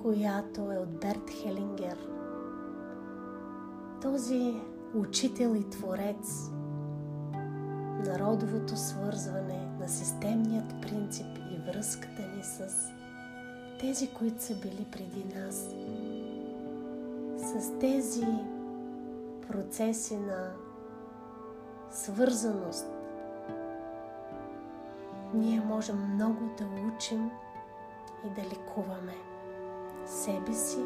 [0.03, 2.09] която е от Берт Хелингер.
[4.03, 4.61] Този
[4.95, 6.51] учител и творец
[7.99, 12.89] на родовото свързване, на системният принцип и връзката ни с
[13.81, 15.71] тези, които са били преди нас,
[17.37, 18.27] с тези
[19.49, 20.53] процеси на
[21.91, 22.87] свързаност,
[25.35, 27.31] ние можем много да учим
[28.27, 29.15] и да лекуваме
[30.07, 30.81] себе си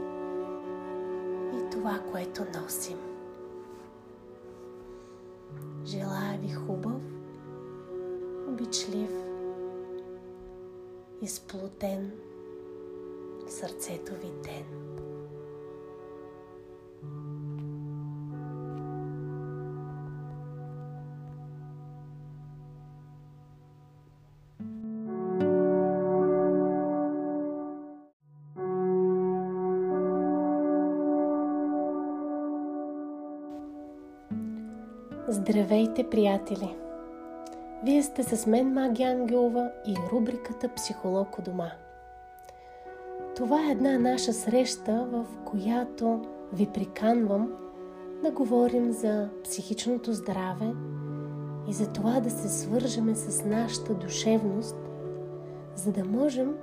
[1.54, 3.11] и това, което носим.
[5.86, 7.00] Желая ви хубав,
[8.48, 9.10] обичлив,
[11.22, 12.12] изплутен
[13.46, 14.64] в сърцето ви ден.
[35.32, 36.76] Здравейте, приятели!
[37.84, 41.72] Вие сте с мен, Маги Ангелова и рубриката Психолог у дома.
[43.36, 46.20] Това е една наша среща, в която
[46.52, 47.52] ви приканвам
[48.22, 50.72] да говорим за психичното здраве
[51.68, 54.76] и за това да се свържеме с нашата душевност,
[55.74, 56.54] за да можем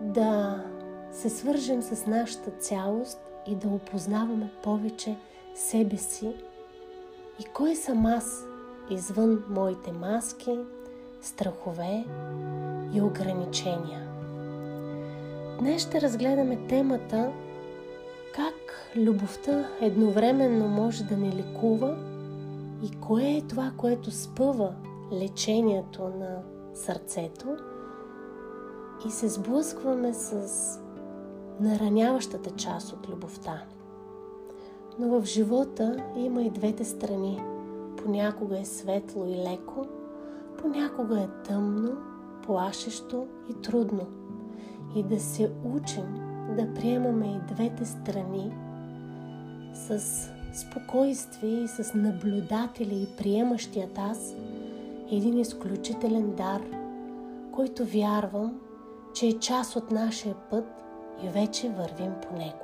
[0.00, 0.64] да
[1.12, 5.16] се свържем с нашата цялост и да опознаваме повече
[5.54, 6.34] себе си
[7.40, 8.44] и кой съм аз
[8.90, 10.58] извън моите маски,
[11.20, 12.04] страхове
[12.92, 14.08] и ограничения?
[15.58, 17.32] Днес ще разгледаме темата
[18.34, 18.54] как
[18.96, 21.96] любовта едновременно може да ни лекува
[22.82, 24.74] и кое е това, което спъва
[25.12, 26.42] лечението на
[26.74, 27.56] сърцето
[29.06, 30.48] и се сблъскваме с
[31.60, 33.62] нараняващата част от любовта.
[34.98, 37.42] Но в живота има и двете страни.
[37.96, 39.86] Понякога е светло и леко,
[40.58, 41.96] понякога е тъмно,
[42.42, 44.06] плашещо и трудно.
[44.96, 46.20] И да се учим
[46.56, 48.52] да приемаме и двете страни
[49.74, 50.00] с
[50.54, 54.34] спокойствие и с наблюдатели и приемащият аз
[55.10, 56.62] един изключителен дар,
[57.52, 58.60] който вярвам,
[59.14, 60.64] че е част от нашия път
[61.24, 62.63] и вече вървим по него.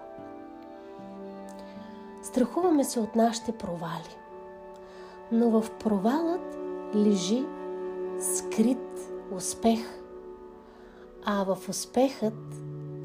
[2.31, 4.17] Страхуваме се от нашите провали.
[5.33, 6.59] Но в провалът
[6.95, 7.45] лежи
[8.21, 9.81] скрит успех.
[11.25, 12.55] А в успехът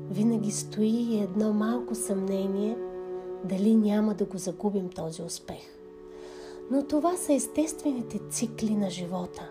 [0.10, 2.78] винаги стои едно малко съмнение
[3.44, 5.78] дали няма да го загубим този успех.
[6.72, 9.50] Но това са естествените цикли на живота.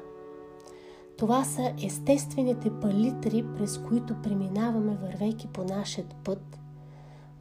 [1.16, 6.58] Това са естествените палитри, през които преминаваме, вървейки по нашия път,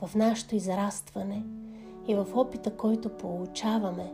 [0.02, 1.46] в нашето израстване–
[2.08, 4.14] и в опита, който получаваме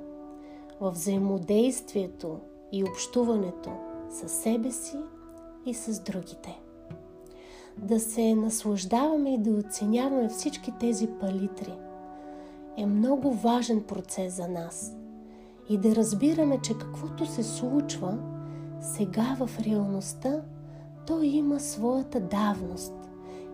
[0.81, 2.39] в взаимодействието
[2.71, 3.69] и общуването
[4.09, 4.97] с себе си
[5.65, 6.59] и с другите.
[7.77, 11.73] Да се наслаждаваме и да оценяваме всички тези палитри
[12.77, 14.95] е много важен процес за нас.
[15.69, 18.17] И да разбираме, че каквото се случва
[18.81, 20.41] сега в реалността,
[21.07, 22.93] то има своята давност.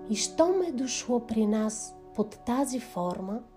[0.09, 3.39] И що ме е дошло при нас под тази форма–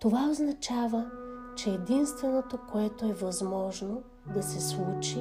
[0.00, 1.10] това означава,
[1.56, 4.02] че единственото, което е възможно
[4.34, 5.20] да се случи,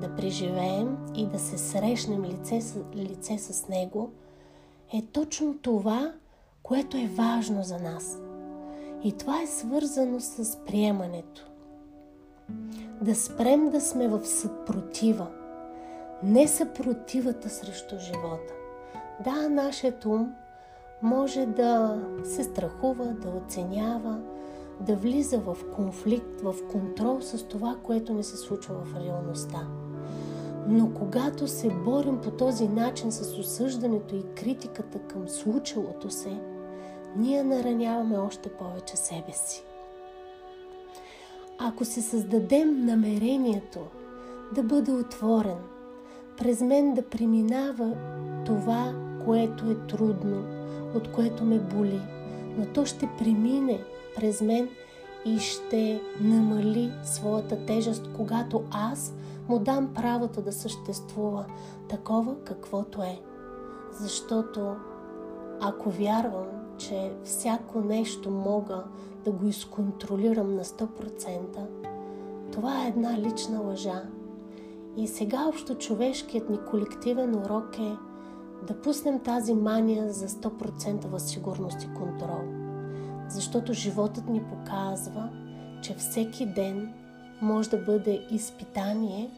[0.00, 4.10] да преживеем и да се срещнем лице с, лице с Него,
[4.94, 6.12] е точно това,
[6.62, 8.18] което е важно за нас.
[9.04, 11.50] И това е свързано с приемането.
[13.02, 15.26] Да спрем да сме в съпротива.
[16.22, 18.54] Не съпротивата срещу живота.
[19.24, 20.32] Да, нашият ум
[21.02, 24.20] може да се страхува, да оценява,
[24.80, 29.68] да влиза в конфликт, в контрол с това, което не се случва в реалността.
[30.68, 36.40] Но когато се борим по този начин с осъждането и критиката към случилото се,
[37.16, 39.64] ние нараняваме още повече себе си.
[41.58, 43.78] Ако се създадем намерението
[44.54, 45.58] да бъде отворен,
[46.38, 47.92] през мен да преминава
[48.46, 48.94] това,
[49.24, 50.59] което е трудно,
[50.94, 52.00] от което ме боли,
[52.58, 53.80] но то ще премине
[54.16, 54.68] през мен
[55.24, 59.14] и ще намали своята тежест, когато аз
[59.48, 61.44] му дам правото да съществува
[61.88, 63.20] такова каквото е.
[63.92, 64.76] Защото
[65.60, 66.46] ако вярвам,
[66.78, 68.84] че всяко нещо мога
[69.24, 71.66] да го изконтролирам на 100%,
[72.52, 74.02] това е една лична лъжа.
[74.96, 77.96] И сега общо човешкият ни колективен урок е–
[78.66, 82.40] да пуснем тази мания за 100% сигурност и контрол.
[83.28, 85.28] Защото животът ни показва,
[85.82, 86.94] че всеки ден
[87.42, 89.30] може да бъде изпитание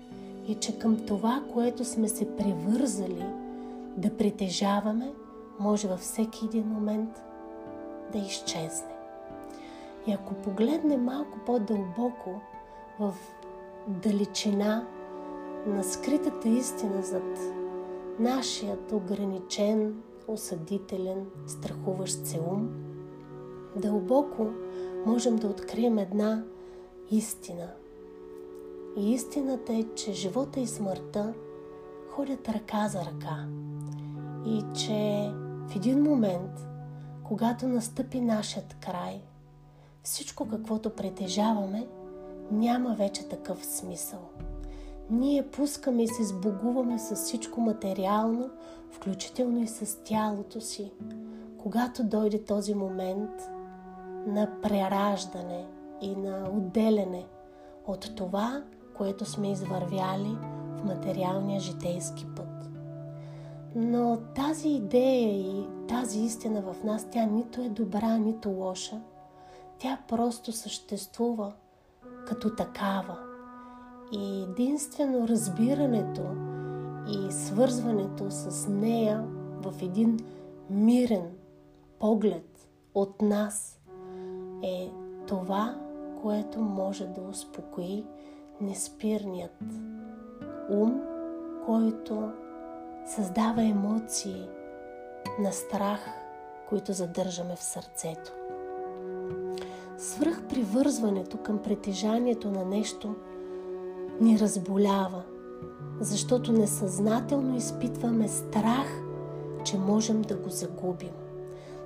[0.49, 3.25] и че към това, което сме се превързали
[3.97, 5.13] да притежаваме,
[5.59, 7.23] може във всеки един момент
[8.13, 8.93] да изчезне.
[10.07, 12.41] И ако погледнем малко по-дълбоко
[12.99, 13.15] в
[13.89, 14.87] далечина
[15.67, 17.62] на скритата истина зад
[18.19, 22.69] нашият ограничен, осъдителен, страхуващ се ум,
[23.77, 24.51] дълбоко
[25.07, 26.45] можем да открием една
[27.11, 27.69] истина,
[28.97, 31.35] И истината е, че живота и смъртта
[32.11, 33.47] ходят ръка за ръка.
[34.47, 35.33] И че
[35.69, 36.67] в един момент,
[37.25, 39.23] когато настъпи нашият край,
[40.03, 41.87] всичко каквото притежаваме,
[42.51, 44.21] няма вече такъв смисъл.
[45.13, 48.51] Ние пускаме и се сбогуваме с всичко материално,
[48.91, 50.93] включително и с тялото си.
[51.59, 53.31] Когато дойде този момент
[54.27, 55.67] на прераждане
[56.01, 57.27] и на отделяне
[57.87, 58.63] от това,
[58.97, 60.37] което сме извървяли
[60.77, 62.71] в материалния житейски път.
[63.75, 69.01] Но тази идея и тази истина в нас, тя нито е добра, нито лоша.
[69.79, 71.53] Тя просто съществува
[72.27, 73.32] като такава.
[74.13, 76.23] И единствено разбирането
[77.09, 79.25] и свързването с нея
[79.63, 80.19] в един
[80.71, 81.31] мирен
[81.99, 83.81] поглед от нас
[84.63, 84.91] е
[85.27, 85.79] това,
[86.23, 88.05] което може да успокои
[88.61, 89.65] неспирният
[90.71, 91.01] ум,
[91.67, 92.33] който
[93.07, 94.49] създава емоции
[95.39, 96.01] на страх,
[96.69, 98.33] които задържаме в сърцето.
[99.99, 103.15] Свръхпривързването към притежанието на нещо
[104.23, 105.23] ни разболява,
[106.01, 108.87] защото несъзнателно изпитваме страх,
[109.65, 111.13] че можем да го загубим.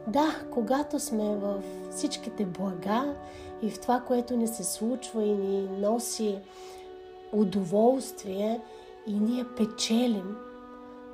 [0.06, 3.14] Да, когато сме в всичките блага
[3.62, 6.38] и в това, което ни се случва и ни носи
[7.32, 8.60] удоволствие
[9.06, 10.36] и ние печелим,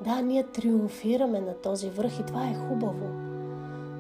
[0.05, 3.09] да, ние триумфираме на този връх и това е хубаво.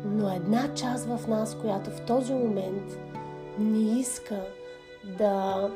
[0.04, 2.98] Но една част в нас, която в този момент
[3.58, 4.40] не иска
[5.18, 5.70] да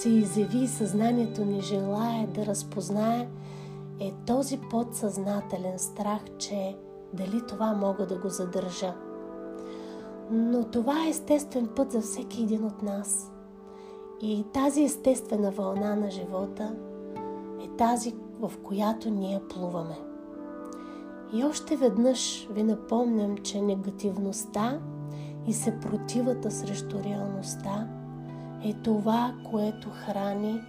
[0.00, 3.28] се изяви съзнанието ни желая да разпознае,
[4.00, 6.76] е този подсъзнателен страх, че
[7.12, 8.94] дали това мога да го задържа.
[10.30, 13.32] Но това е естествен път за всеки един от нас.
[14.20, 16.74] И тази естествена вълна на живота
[17.64, 19.98] е тази, в която ние плуваме.
[21.32, 24.80] И още веднъж ви напомням, че негативността
[25.46, 27.88] и съпротивата срещу реалността
[28.64, 30.60] е това, което храни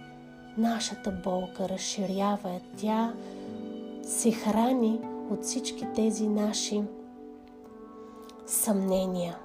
[0.58, 2.60] нашата болка, разширява я.
[2.76, 3.14] Тя
[4.02, 6.82] се храни от всички тези наши
[8.46, 9.38] съмнения.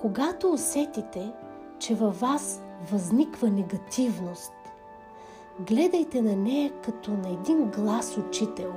[0.00, 1.32] Когато усетите,
[1.78, 4.52] че във вас възниква негативност,
[5.60, 8.72] гледайте на нея като на един глас учител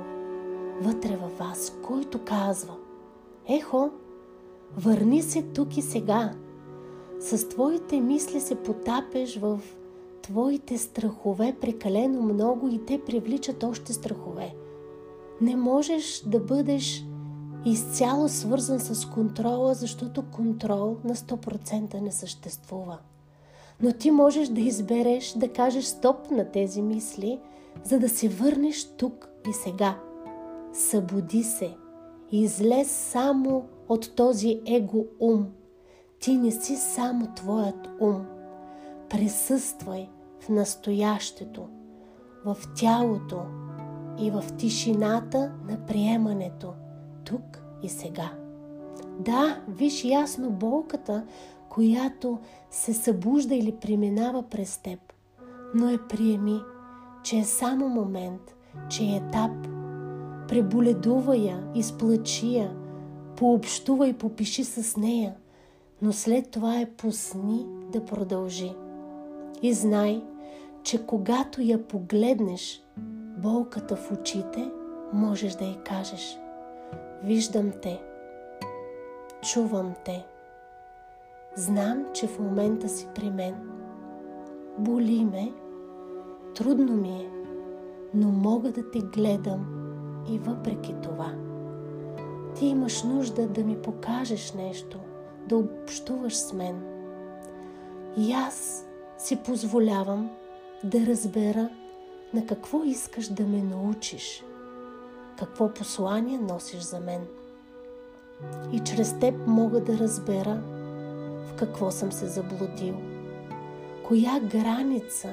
[0.80, 2.74] вътре във вас, който казва
[3.48, 3.90] Ехо,
[4.76, 6.32] върни се тук и сега.
[7.20, 9.60] С твоите мисли се потапеш в
[10.22, 14.54] твоите страхове прекалено много и те привличат още страхове.
[15.40, 17.04] Не можеш да бъдеш
[17.66, 22.98] изцяло свързан с контрола, защото контрол на 100% не съществува.
[23.82, 27.40] Но ти можеш да избереш да кажеш стоп на тези мисли,
[27.84, 29.98] за да се върнеш тук и сега.
[30.72, 31.76] Събуди се.
[32.32, 35.46] Излез само от този его ум.
[36.20, 38.26] Ти не си само твоят ум.
[39.10, 40.08] Присъствай
[40.40, 41.68] в настоящето,
[42.44, 43.40] в тялото
[44.18, 46.72] и в тишината на приемането,
[47.24, 48.30] тук и сега.
[49.18, 51.24] Да, виж ясно болката,
[51.68, 52.38] която
[52.70, 55.00] се събужда или преминава през теб,
[55.74, 56.60] но е приеми,
[57.22, 58.56] че е само момент,
[58.88, 59.52] че е етап.
[60.48, 62.76] Преболедува я, изплачи я,
[63.36, 65.34] пообщува и попиши с нея,
[66.02, 68.74] но след това е пусни да продължи.
[69.62, 70.22] И знай,
[70.82, 72.84] че когато я погледнеш,
[73.38, 74.70] болката в очите,
[75.12, 76.38] можеш да й кажеш
[77.22, 78.02] Виждам те,
[79.42, 80.26] чувам те.
[81.56, 83.54] Знам, че в момента си при мен.
[84.78, 85.52] Боли ме,
[86.54, 87.30] трудно ми е,
[88.14, 89.66] но мога да те гледам
[90.30, 91.32] и въпреки това.
[92.54, 94.98] Ти имаш нужда да ми покажеш нещо,
[95.48, 96.82] да общуваш с мен.
[98.16, 98.86] И аз
[99.18, 100.30] си позволявам
[100.84, 101.68] да разбера
[102.34, 104.44] на какво искаш да ме научиш,
[105.38, 107.26] какво послание носиш за мен.
[108.72, 110.62] И чрез теб мога да разбера
[111.46, 112.94] в какво съм се заблудил,
[114.06, 115.28] коя граница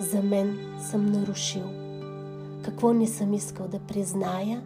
[0.00, 0.58] за мен
[0.90, 1.64] съм нарушил,
[2.64, 4.62] какво не съм искал да призная,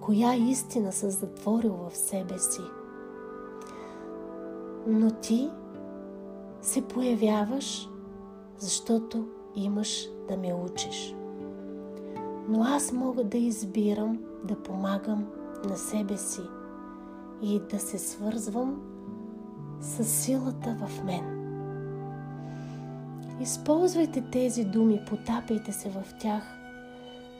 [0.00, 2.60] коя истина съм затворил в себе си.
[4.86, 5.50] Но ти
[6.62, 7.88] се появяваш,
[8.58, 11.14] защото имаш да ме учиш.
[12.48, 15.26] Но аз мога да избирам да помагам
[15.64, 16.40] на себе си
[17.42, 18.82] и да се свързвам
[19.80, 21.38] с силата в мен.
[23.40, 26.42] Използвайте тези думи, потапяйте се в тях,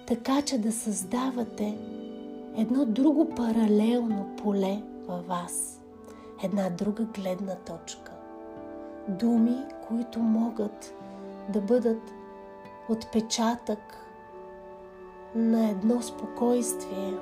[0.07, 1.79] така че да създавате
[2.57, 5.82] едно друго паралелно поле във вас,
[6.43, 8.13] една друга гледна точка.
[9.09, 9.57] Думи,
[9.89, 10.95] които могат
[11.49, 12.13] да бъдат
[12.89, 13.79] отпечатък
[15.35, 17.15] на едно спокойствие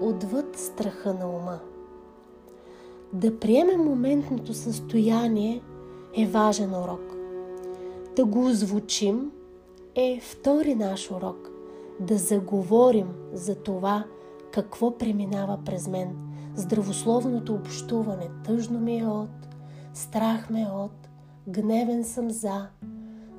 [0.00, 1.58] отвъд страха на ума.
[3.12, 5.62] Да приемем моментното състояние
[6.16, 7.16] е важен урок.
[8.16, 9.32] Да го озвучим
[9.94, 11.50] е втори наш урок.
[12.00, 14.04] Да заговорим за това
[14.50, 16.29] какво преминава през мен.
[16.54, 18.30] Здравословното общуване.
[18.44, 19.48] Тъжно ми е от,
[19.94, 21.08] страх ме е от,
[21.48, 22.66] гневен съм за,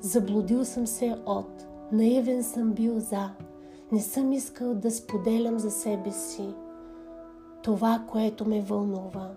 [0.00, 3.30] заблудил съм се от, наивен съм бил за,
[3.92, 6.54] не съм искал да споделям за себе си
[7.62, 9.30] това, което ме вълнува.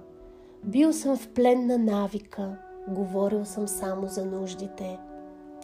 [0.63, 2.57] Бил съм в плен на навика,
[2.87, 4.99] говорил съм само за нуждите.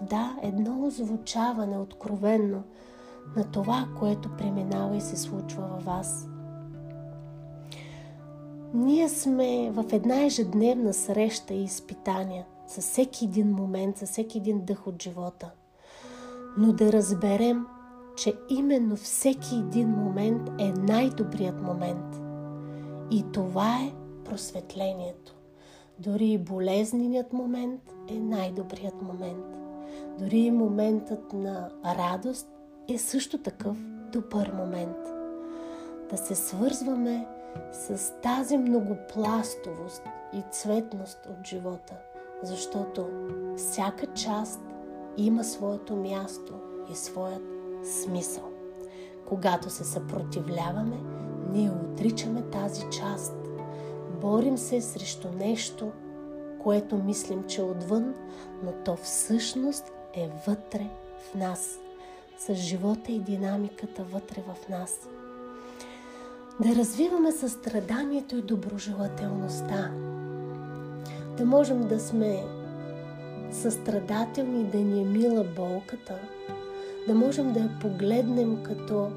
[0.01, 2.63] Да, едно озвучаване откровенно
[3.35, 6.30] на това, което преминава и се случва във вас.
[8.73, 14.65] Ние сме в една ежедневна среща и изпитания за всеки един момент, за всеки един
[14.65, 15.51] дъх от живота.
[16.57, 17.65] Но да разберем,
[18.15, 22.21] че именно всеки един момент е най-добрият момент.
[23.11, 23.93] И това е
[24.25, 25.35] просветлението.
[25.99, 29.45] Дори и болезненият момент е най-добрият момент.
[30.19, 32.47] Дори и моментът на радост
[32.89, 33.77] е също такъв
[34.11, 34.97] добър момент.
[36.09, 37.27] Да се свързваме
[37.71, 41.93] с тази многопластовост и цветност от живота,
[42.43, 43.07] защото
[43.57, 44.61] всяка част
[45.17, 46.53] има своето място
[46.91, 47.43] и своят
[47.83, 48.51] смисъл.
[49.27, 50.97] Когато се съпротивляваме,
[51.51, 53.35] ние отричаме тази част.
[54.21, 55.91] Борим се срещу нещо,
[56.63, 58.13] което мислим, че е отвън,
[58.63, 61.79] но то всъщност е вътре в нас.
[62.37, 64.99] С живота и динамиката вътре в нас.
[66.59, 69.91] Да развиваме състраданието и доброжелателността.
[71.37, 72.43] Да можем да сме
[73.51, 76.19] състрадателни, да ни е мила болката,
[77.07, 79.11] да можем да я погледнем като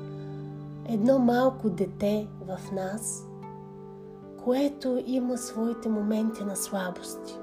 [0.88, 3.26] едно малко дете в нас,
[4.44, 7.38] което има своите моменти на слабости.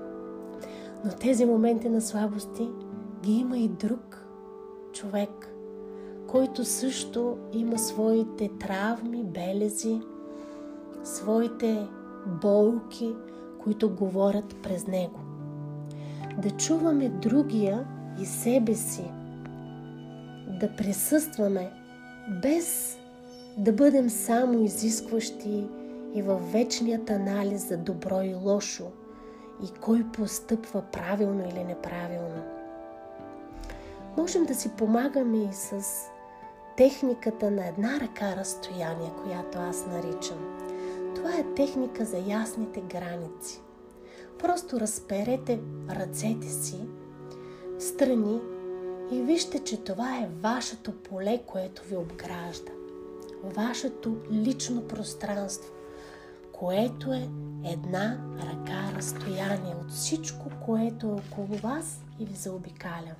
[1.05, 2.69] Но тези моменти на слабости
[3.23, 4.25] ги има и друг
[4.93, 5.50] човек,
[6.31, 10.01] който също има своите травми, белези,
[11.03, 11.87] своите
[12.41, 13.15] болки,
[13.63, 15.19] които говорят през него.
[16.37, 17.87] Да чуваме другия
[18.21, 19.11] и себе си,
[20.59, 21.71] да присъстваме
[22.41, 22.97] без
[23.57, 25.67] да бъдем само изискващи
[26.13, 28.85] и във вечният анализ за добро и лошо
[29.63, 32.43] и кой постъпва правилно или неправилно.
[34.17, 35.83] Можем да си помагаме и с
[36.77, 40.57] техниката на една ръка разстояние, която аз наричам.
[41.15, 43.61] Това е техника за ясните граници.
[44.39, 45.59] Просто разперете
[45.89, 46.79] ръцете си
[47.79, 48.39] страни
[49.11, 52.71] и вижте, че това е вашето поле, което ви обгражда.
[53.43, 55.73] Вашето лично пространство,
[56.51, 57.29] което е
[57.65, 63.15] една ръка разстояние от всичко, което е около вас и ви заобикаля.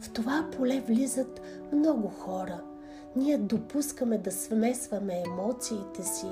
[0.00, 1.40] В това поле влизат
[1.72, 2.60] много хора.
[3.16, 6.26] Ние допускаме да смесваме емоциите си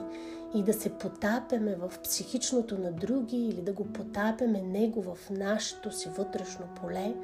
[0.55, 5.93] и да се потапяме в психичното на други или да го потапяме него в нашето
[5.93, 7.15] си вътрешно поле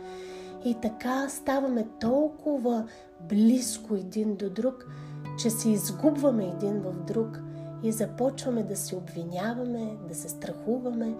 [0.64, 2.86] и така ставаме толкова
[3.20, 4.86] близко един до друг,
[5.38, 7.40] че се изгубваме един в друг
[7.82, 11.14] и започваме да се обвиняваме, да се страхуваме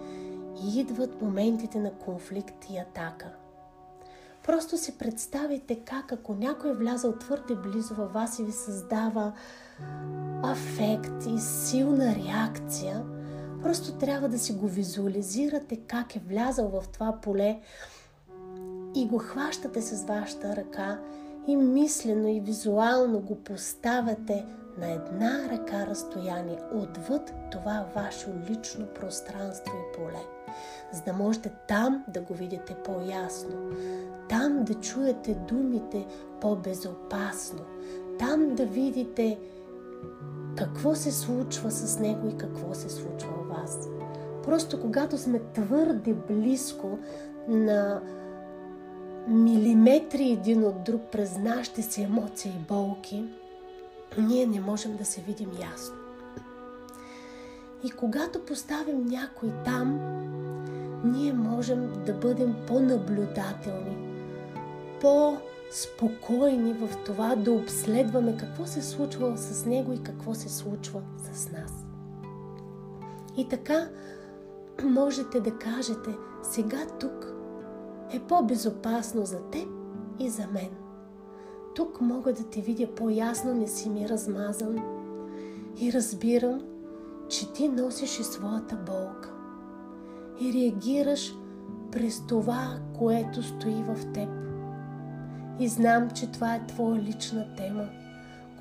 [0.63, 3.42] и идват моментите на конфликт и атака.
[4.45, 9.33] Просто си представите как ако някой е влязал твърде близо във вас и ви създава
[10.43, 13.03] афект и силна реакция,
[13.61, 17.59] просто трябва да си го визуализирате как е влязал в това поле
[18.95, 20.99] и го хващате с вашата ръка
[21.47, 24.45] и мислено и визуално го поставяте
[24.77, 30.19] на една ръка разстояние отвъд това ваше лично пространство и поле,
[30.91, 33.55] за да можете там да го видите по-ясно,
[34.29, 36.07] там да чуете думите
[36.41, 37.61] по-безопасно,
[38.19, 39.39] там да видите
[40.57, 43.87] какво се случва с него и какво се случва в вас.
[44.43, 46.97] Просто когато сме твърде близко
[47.47, 48.01] на
[49.27, 53.25] милиметри един от друг през нашите си емоции и болки,
[54.17, 56.02] ние не можем да се видим ясно.
[57.83, 59.99] И когато поставим някой там,
[61.03, 63.97] ние можем да бъдем по-наблюдателни,
[65.01, 71.01] по-спокойни в това да обследваме какво се случва с него и какво се случва
[71.33, 71.85] с нас.
[73.37, 73.89] И така
[74.83, 76.09] можете да кажете,
[76.43, 77.33] сега тук
[78.13, 79.67] е по-безопасно за теб
[80.19, 80.69] и за мен.
[81.75, 84.79] Тук мога да те видя по-ясно, не си ми размазан
[85.79, 86.61] и разбирам,
[87.29, 89.33] че ти носиш и своята болка
[90.39, 91.35] и реагираш
[91.91, 94.29] през това, което стои в теб.
[95.59, 97.89] И знам, че това е твоя лична тема,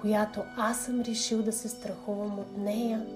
[0.01, 3.07] която аз съм решил да се страхувам от нея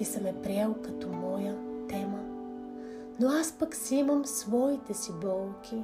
[0.00, 1.56] и съм е приел като моя
[1.88, 2.18] тема.
[3.20, 5.82] Но аз пък си имам своите си болки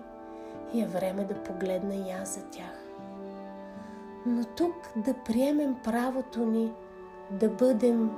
[0.74, 2.84] и е време да погледна и аз за тях.
[4.26, 6.72] Но тук да приемем правото ни
[7.30, 8.10] да бъдем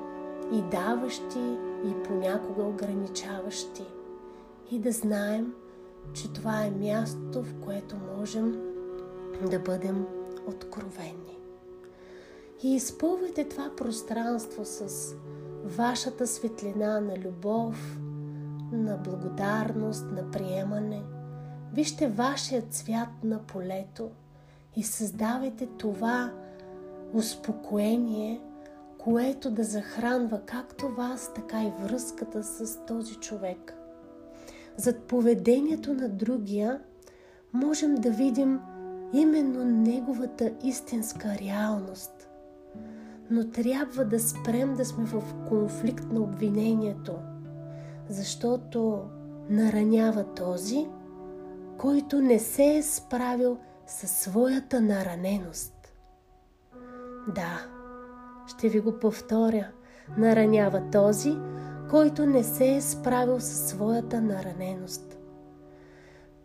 [0.53, 3.85] и даващи, и понякога ограничаващи.
[4.71, 5.55] И да знаем,
[6.13, 8.53] че това е място, в което можем
[9.51, 10.07] да бъдем
[10.47, 11.39] откровени.
[12.63, 15.15] И изпълвайте това пространство с
[15.65, 17.99] вашата светлина на любов,
[18.73, 21.03] на благодарност, на приемане.
[21.73, 24.11] Вижте вашия цвят на полето
[24.77, 26.33] и създавайте това
[27.13, 28.41] успокоение,
[29.05, 33.75] което да захранва както вас, така и връзката с този човек.
[34.77, 36.81] Зад поведението на другия
[37.53, 38.61] можем да видим
[39.13, 42.29] именно неговата истинска реалност.
[43.31, 47.15] Но трябва да спрем да сме в конфликт на обвинението,
[48.09, 49.03] защото
[49.49, 50.89] наранява този,
[51.79, 55.95] който не се е справил със своята нараненост.
[57.35, 57.72] Да,
[58.47, 59.67] ще ви го повторя.
[60.19, 61.37] Наранява този,
[61.91, 65.19] който не се е справил със своята нараненост.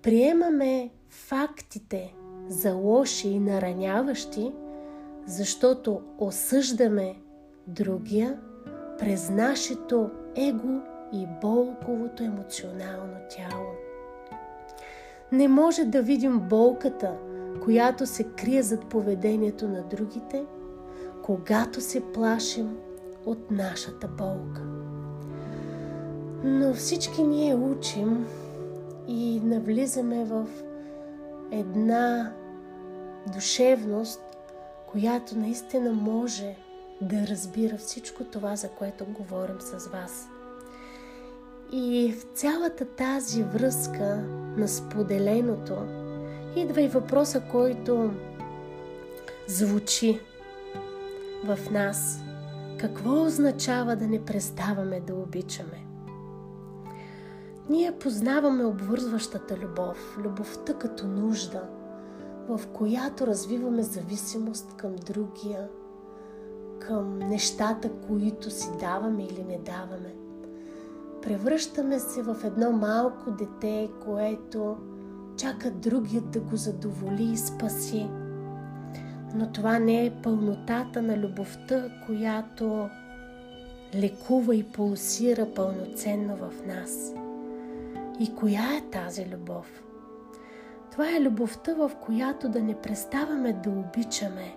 [0.02, 2.16] Приемаме фактите
[2.48, 4.54] за лоши и нараняващи,
[5.26, 7.16] защото осъждаме
[7.68, 8.40] другия
[9.00, 10.82] през нашето его
[11.14, 13.72] и болковото емоционално тяло.
[15.32, 17.18] Не може да видим болката,
[17.64, 20.46] която се крие зад поведението на другите,
[21.28, 22.78] когато се плашим
[23.26, 24.62] от нашата болка.
[26.44, 28.28] Но всички ние учим
[29.08, 30.48] и навлизаме в
[31.52, 32.34] една
[33.34, 34.22] душевност,
[34.92, 36.56] която наистина може
[37.02, 40.28] да разбира всичко това, за което говорим с вас.
[41.72, 44.16] И в цялата тази връзка
[44.58, 45.76] на споделеното
[46.56, 48.14] идва и въпроса, който
[49.48, 50.20] звучи
[51.46, 52.24] в нас.
[52.80, 55.86] Какво означава да не преставаме да обичаме?
[57.70, 61.64] Ние познаваме обвързващата любов, любовта като нужда,
[62.50, 65.70] в която развиваме зависимост към другия,
[66.80, 70.16] към нещата, които си даваме или не даваме.
[71.22, 74.78] Превръщаме се в едно малко дете, което
[75.38, 78.10] чака другият да го задоволи и спаси.
[79.36, 82.90] Но това не е пълнотата на любовта, която
[83.96, 87.14] лекува и пулсира пълноценно в нас.
[88.20, 89.84] И коя е тази любов?
[90.92, 94.56] Това е любовта, в която да не преставаме да обичаме.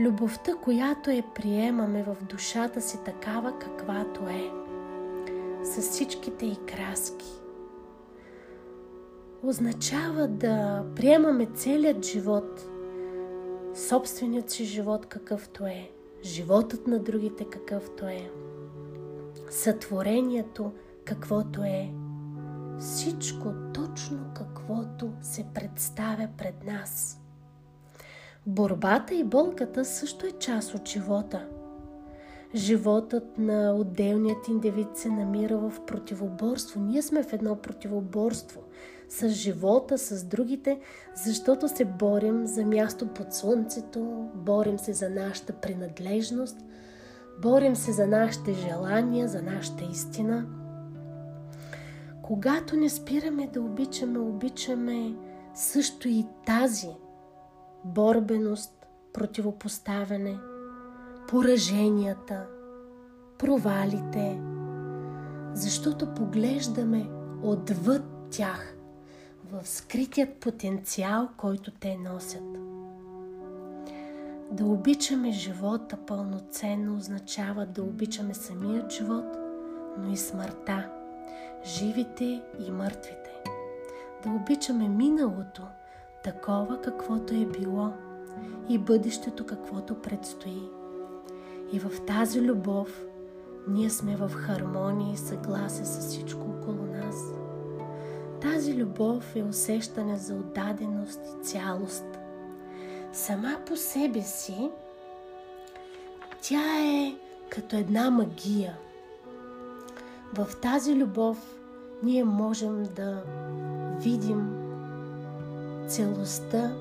[0.00, 4.50] Любовта, която е приемаме в душата си такава каквато е,
[5.64, 7.41] с всичките и краски.
[9.44, 12.68] Означава да приемаме целият живот,
[13.74, 15.90] собственият си живот какъвто е,
[16.24, 18.30] животът на другите какъвто е,
[19.50, 20.72] сътворението–
[21.04, 21.90] каквото е.
[22.78, 27.20] Всичко точно каквото се представя пред нас.
[28.46, 31.48] Борбата и болката също е част от живота.
[32.54, 36.80] Животът на отделният индивид се намира в противоборство.
[36.80, 38.61] Ние сме в едно противоборство
[39.18, 40.80] с живота, с другите,
[41.14, 46.56] защото се борим за място под слънцето, борим се за нашата принадлежност,
[47.42, 50.46] борим се за нашите желания, за нашата истина–
[52.22, 55.14] когато не спираме да обичаме, обичаме
[55.54, 56.88] също и тази
[57.84, 60.38] борбеност, противопоставяне,
[61.28, 62.46] пораженията,
[63.38, 64.40] провалите,
[65.54, 67.08] защото поглеждаме
[67.42, 68.71] отвъд тях
[69.52, 72.58] в скритият потенциал, който те носят.
[74.50, 79.36] Да обичаме живота пълноценно означава да обичаме самият живот,
[79.98, 80.90] но и смъртта
[81.64, 83.30] живите и мъртвите.
[84.22, 85.62] Да обичаме миналото,
[86.24, 87.92] такова каквото е било
[88.68, 90.62] и бъдещето каквото предстои.
[91.72, 93.02] И в тази любов
[93.68, 96.51] ние сме в хармония и съгласие с всичко.
[98.42, 102.04] Тази любов е усещане за отдаденост и цялост.
[103.12, 104.70] Сама по себе си
[106.42, 107.16] тя е
[107.50, 108.78] като една магия.
[110.34, 111.58] В тази любов
[112.02, 113.22] ние можем да
[114.00, 114.62] видим
[115.88, 116.76] целостта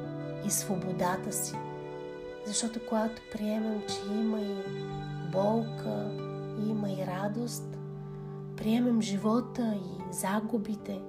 [0.46, 1.56] и свободата си.
[2.46, 4.56] Защото когато приемем, че има и
[5.32, 6.12] болка,
[6.70, 7.78] има и радост,
[8.58, 11.02] приемем живота и загубите,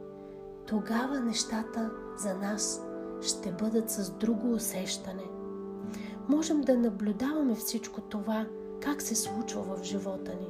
[0.66, 2.82] тогава нещата за нас
[3.22, 5.24] ще бъдат с друго усещане.
[6.28, 8.46] Можем да наблюдаваме всичко това,
[8.80, 10.48] как се случва в живота ни.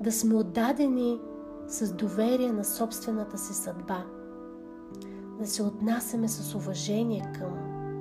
[0.00, 1.20] Да сме отдадени
[1.68, 4.04] с доверие на собствената си съдба.
[5.38, 7.52] Да се отнасяме с уважение към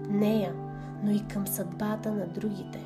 [0.10, 0.56] нея,
[1.04, 2.86] но и към съдбата на другите.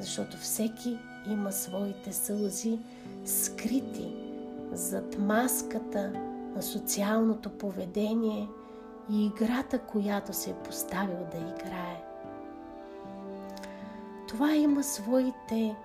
[0.00, 0.98] Защото всеки
[1.30, 2.78] има своите сълзи
[3.24, 4.16] скрити
[4.72, 6.12] зад маската
[6.56, 8.48] на социалното поведение
[9.10, 12.04] и играта, която се е поставил да играе.
[14.28, 15.76] Това има своите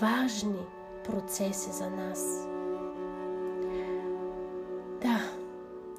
[0.00, 0.66] важни
[1.04, 2.46] процеси за нас.
[5.02, 5.20] Да,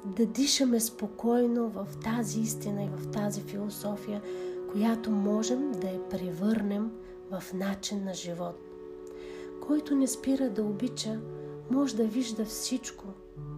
[0.04, 4.22] да дишаме спокойно в тази истина и в тази философия,
[4.72, 6.90] която можем да я превърнем
[7.30, 8.60] в начин на живот.
[9.66, 11.20] Който не спира да обича,
[11.70, 13.04] може да вижда всичко,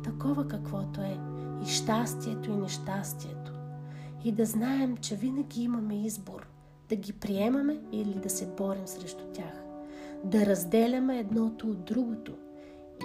[0.04, 1.18] такова каквото е,
[1.62, 3.52] и щастието и нещастието.
[4.24, 6.46] И да знаем, че винаги имаме избор
[6.88, 9.64] да ги приемаме или да се борим срещу тях.
[10.24, 12.32] Да разделяме едното от другото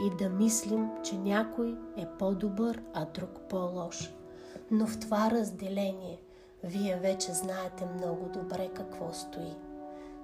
[0.06, 4.14] и да мислим, че някой е по-добър, а друг по-лош.
[4.72, 6.20] Но в това разделение
[6.64, 9.56] вие вече знаете много добре какво стои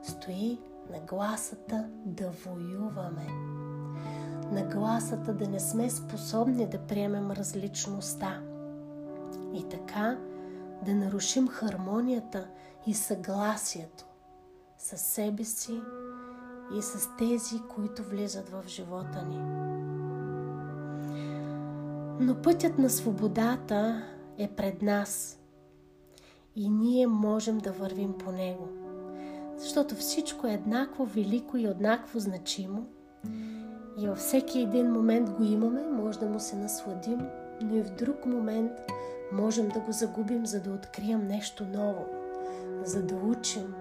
[0.07, 0.57] стои
[0.91, 3.27] нагласата да воюваме.
[4.51, 8.41] Нагласата да не сме способни да приемем различността.
[9.53, 10.17] И така
[10.85, 12.47] да нарушим хармонията
[12.87, 14.05] и съгласието
[14.77, 15.81] с себе си
[16.77, 19.37] и с тези, които влизат в живота ни.
[22.19, 24.03] Но пътят на свободата
[24.37, 25.39] е пред нас
[26.55, 28.67] и ние можем да вървим по него–
[29.57, 32.87] защото всичко е еднакво велико и еднакво значимо.
[33.97, 37.27] И във всеки един момент го имаме, може да му се насладим,
[37.61, 38.71] но и в друг момент
[39.31, 42.05] можем да го загубим, за да открием нещо ново,
[42.83, 43.75] за да учим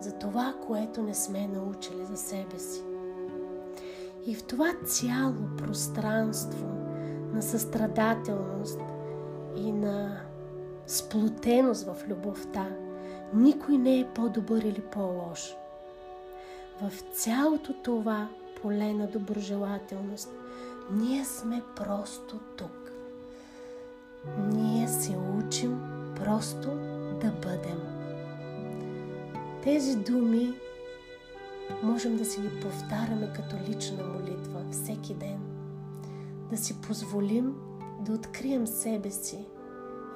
[0.00, 2.82] за това, което не сме научили за себе си.
[4.26, 6.66] И в това цяло пространство
[7.32, 8.80] на състрадателност
[9.56, 10.20] и на
[10.86, 12.68] сплотеност в любовта–
[13.34, 15.56] никой не е по-добър или по-лош.
[16.80, 18.28] В цялото това
[18.62, 20.28] поле на доброжелателност
[20.90, 22.92] ние сме просто тук.
[24.52, 25.80] Ние се учим
[26.16, 26.68] просто
[27.20, 27.80] да бъдем.
[29.62, 30.54] Тези думи
[31.82, 35.40] можем да си ги повтаряме като лична молитва всеки ден.
[36.50, 37.54] Да си позволим
[38.00, 39.46] да открием себе си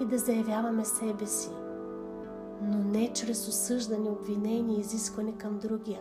[0.00, 1.50] и да заявяваме себе си–
[2.62, 6.00] но не чрез осъждане, обвинение и изискване към другия,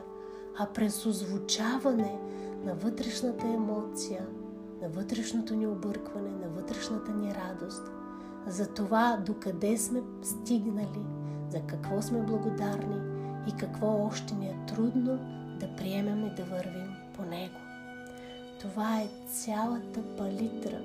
[0.57, 2.19] а през озвучаване
[2.65, 4.27] на вътрешната емоция,
[4.81, 7.91] на вътрешното ни объркване, на вътрешната ни радост,
[8.47, 11.05] за това докъде сме стигнали,
[11.49, 13.01] за какво сме благодарни
[13.47, 15.19] и какво още ни е трудно
[15.59, 17.55] да приемем и да вървим по него.
[18.61, 20.81] Това е цялата палитра,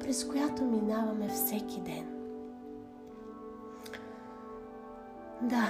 [0.00, 2.06] през която минаваме всеки ден.
[5.42, 5.68] Да,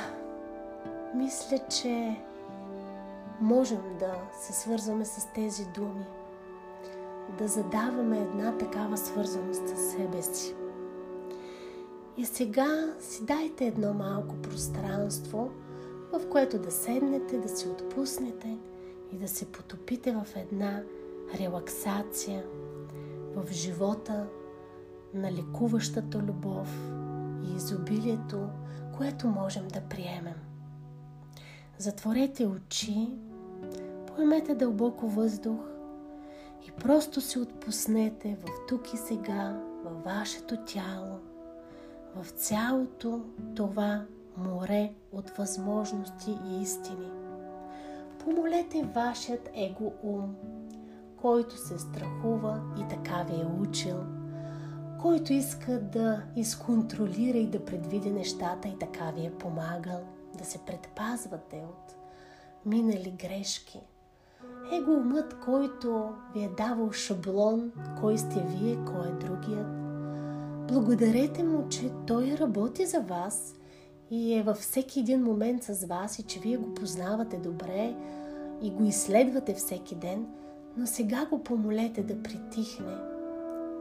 [1.15, 2.17] мисля, че
[3.41, 6.07] можем да се свързваме с тези думи,
[7.39, 10.55] да задаваме една такава свързаност с себе си.
[12.17, 15.51] И сега си дайте едно малко пространство,
[16.13, 18.59] в което да седнете, да си отпуснете
[19.13, 20.83] и да се потопите в една
[21.39, 22.45] релаксация,
[23.35, 24.27] в живота
[25.15, 26.91] на лекуващата любов
[27.43, 28.49] и изобилието
[29.01, 30.35] което можем да приемем.
[31.79, 33.09] Затворете очи,
[34.21, 35.61] поемете дълбоко въздух
[36.69, 41.19] и просто се отпуснете в тук и сега, във вашето тяло,
[42.17, 43.25] в цялото
[43.57, 44.05] това
[44.37, 47.11] море от възможности и истини.
[48.19, 50.35] Помолете вашият его ум,
[51.23, 53.99] който се страхува и така ви е учил,
[55.03, 60.01] който иска да изконтролира и да предвиди нещата и така ви е помагал
[60.39, 61.95] да се предпазвате от
[62.67, 63.81] минали грешки.
[64.73, 69.67] Его умът, който ви е давал шаблон, кой сте вие, кой е другият.
[70.69, 73.55] Благодарете му, че той работи за вас
[74.11, 77.95] и е във всеки един момент с вас и че вие го познавате добре
[78.63, 80.27] и го изследвате всеки ден,
[80.77, 82.97] но сега го помолете да притихне,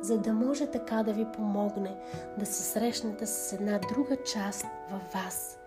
[0.01, 1.95] за да може така да ви помогне
[2.39, 5.57] да се срещнете с една друга част във вас,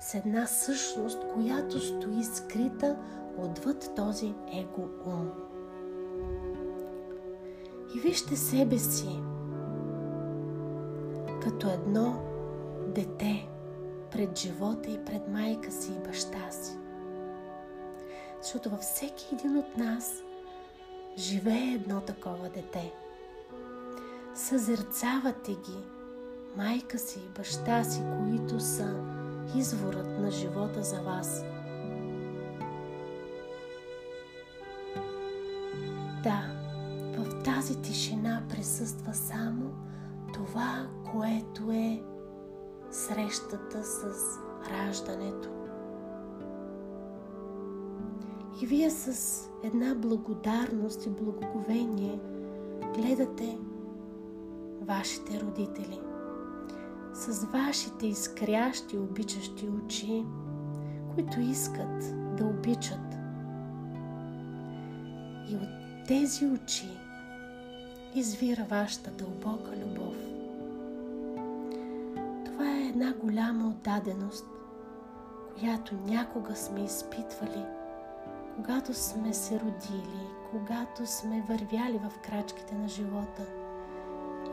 [0.00, 2.96] с една същност, която стои скрита
[3.38, 5.30] отвъд този его ум.
[7.96, 9.20] И вижте себе си
[11.42, 12.22] като едно
[12.86, 13.48] дете
[14.10, 16.78] пред живота и пред майка си и баща си.
[18.42, 20.22] Защото във всеки един от нас
[21.18, 22.92] живее едно такова дете.
[24.34, 25.78] Съзерцавате ги,
[26.56, 28.94] майка си и баща си, които са
[29.56, 31.44] изворът на живота за вас.
[37.58, 39.70] Тази тишина присъства само
[40.34, 42.02] това, което е
[42.90, 44.02] срещата с
[44.70, 45.48] раждането.
[48.62, 52.20] И вие с една благодарност и благоговение
[52.94, 53.58] гледате
[54.80, 56.00] вашите родители
[57.14, 60.24] с вашите изкрящи, обичащи очи,
[61.14, 63.14] които искат да обичат.
[65.50, 66.97] И от тези очи
[68.14, 70.16] извира вашата дълбока любов.
[72.44, 74.46] Това е една голяма отдаденост,
[75.58, 77.64] която някога сме изпитвали,
[78.56, 83.46] когато сме се родили, когато сме вървяли в крачките на живота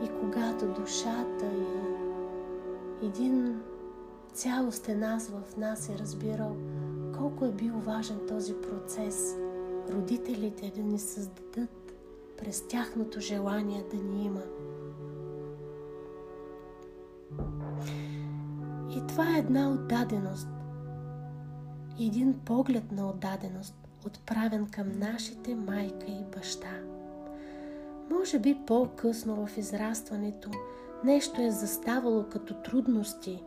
[0.04, 1.46] и когато душата
[3.02, 3.60] и един
[4.32, 6.56] цялостен аз в нас е разбирал
[7.18, 9.36] колко е бил важен този процес
[9.92, 11.75] родителите да ни създадат
[12.38, 14.42] през тяхното желание да ни има.
[18.96, 20.48] И това е една отдаденост.
[22.00, 23.74] Един поглед на отдаденост,
[24.06, 26.80] отправен към нашите майка и баща.
[28.10, 30.50] Може би по-късно в израстването
[31.04, 33.42] нещо е заставало като трудности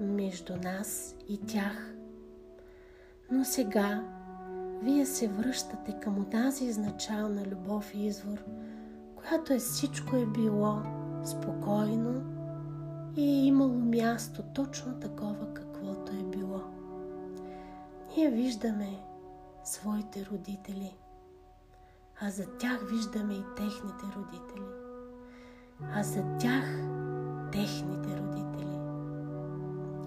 [0.00, 1.94] между нас и тях.
[3.30, 4.13] Но сега
[4.84, 8.44] вие се връщате към тази изначална любов и извор,
[9.16, 10.82] която е всичко е било
[11.24, 12.22] спокойно
[13.16, 16.60] и е имало място точно такова, каквото е било.
[18.16, 18.98] Ние виждаме
[19.64, 20.96] своите родители,
[22.20, 24.84] а за тях виждаме и техните родители
[25.92, 26.64] а за тях
[27.52, 28.78] техните родители.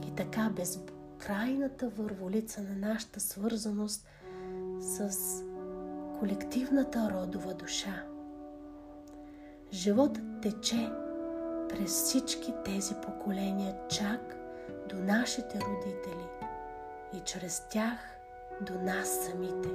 [0.07, 4.07] И така безкрайната върволица на нашата свързаност
[4.79, 5.43] с
[6.19, 8.03] колективната родова душа.
[9.73, 10.91] Животът тече
[11.69, 14.37] през всички тези поколения чак
[14.89, 16.27] до нашите родители
[17.13, 17.99] и чрез тях
[18.61, 19.69] до нас самите.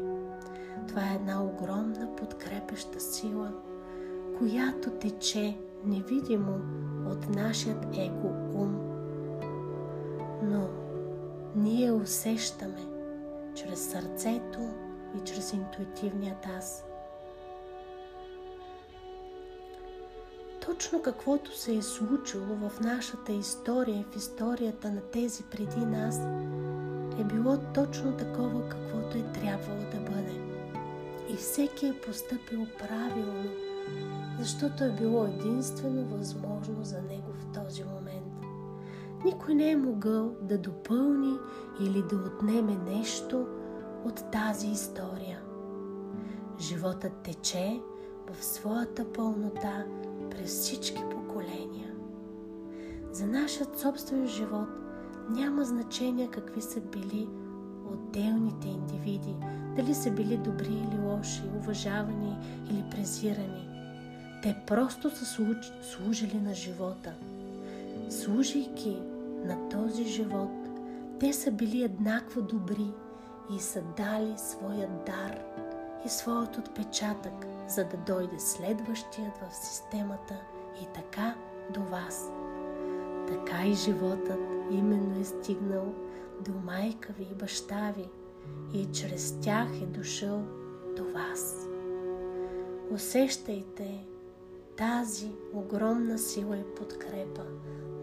[0.88, 3.52] Това е една огромна подкрепеща сила,
[4.38, 6.60] която тече невидимо
[7.10, 8.78] от нашият его ум.
[10.42, 10.68] Но
[11.56, 12.86] ние усещаме
[13.54, 14.58] чрез сърцето
[15.16, 16.84] и чрез интуитивният аз.
[20.66, 26.18] Точно каквото се е случило в нашата история и в историята на тези преди нас
[27.20, 30.40] е било точно такова, каквото е трябвало да бъде.
[31.28, 33.50] И всеки е поступил правилно
[34.38, 38.32] защото е било единствено възможно за него в този момент.
[39.24, 41.36] Никой не е могъл да допълни
[41.80, 43.46] или да отнеме нещо
[44.04, 45.40] от тази история.
[46.60, 47.80] Животът тече
[48.30, 49.84] в своята пълнота
[50.30, 51.94] през всички поколения.
[53.12, 54.68] За нашият собствен живот
[55.30, 57.28] няма значение какви са били
[57.92, 59.36] отделните индивиди,
[59.76, 62.36] дали са били добри или лоши, уважавани
[62.70, 63.68] или презирани.
[64.42, 65.24] Те просто са
[65.82, 67.14] служили на живота.
[68.10, 68.98] Служайки
[69.44, 70.50] на този живот,
[71.20, 72.92] те са били еднакво добри
[73.56, 75.44] и са дали своя дар
[76.06, 80.40] и своят отпечатък, за да дойде следващият в системата
[80.82, 81.34] и така
[81.70, 82.30] до вас.
[83.28, 84.40] Така и животът
[84.70, 85.94] именно е стигнал
[86.40, 88.08] до майка ви и баща ви
[88.74, 90.42] и чрез тях е дошъл
[90.96, 91.68] до вас.
[92.90, 94.06] Усещайте
[94.76, 97.44] тази огромна сила и подкрепа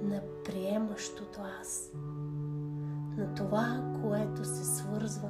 [0.04, 1.92] на приемащото аз,
[3.20, 5.30] на това, което се свързва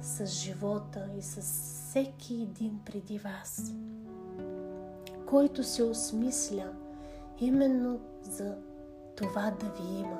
[0.00, 3.72] с живота и с всеки един преди вас,
[5.26, 6.72] който се осмисля
[7.38, 8.56] именно за
[9.16, 10.18] това да ви има.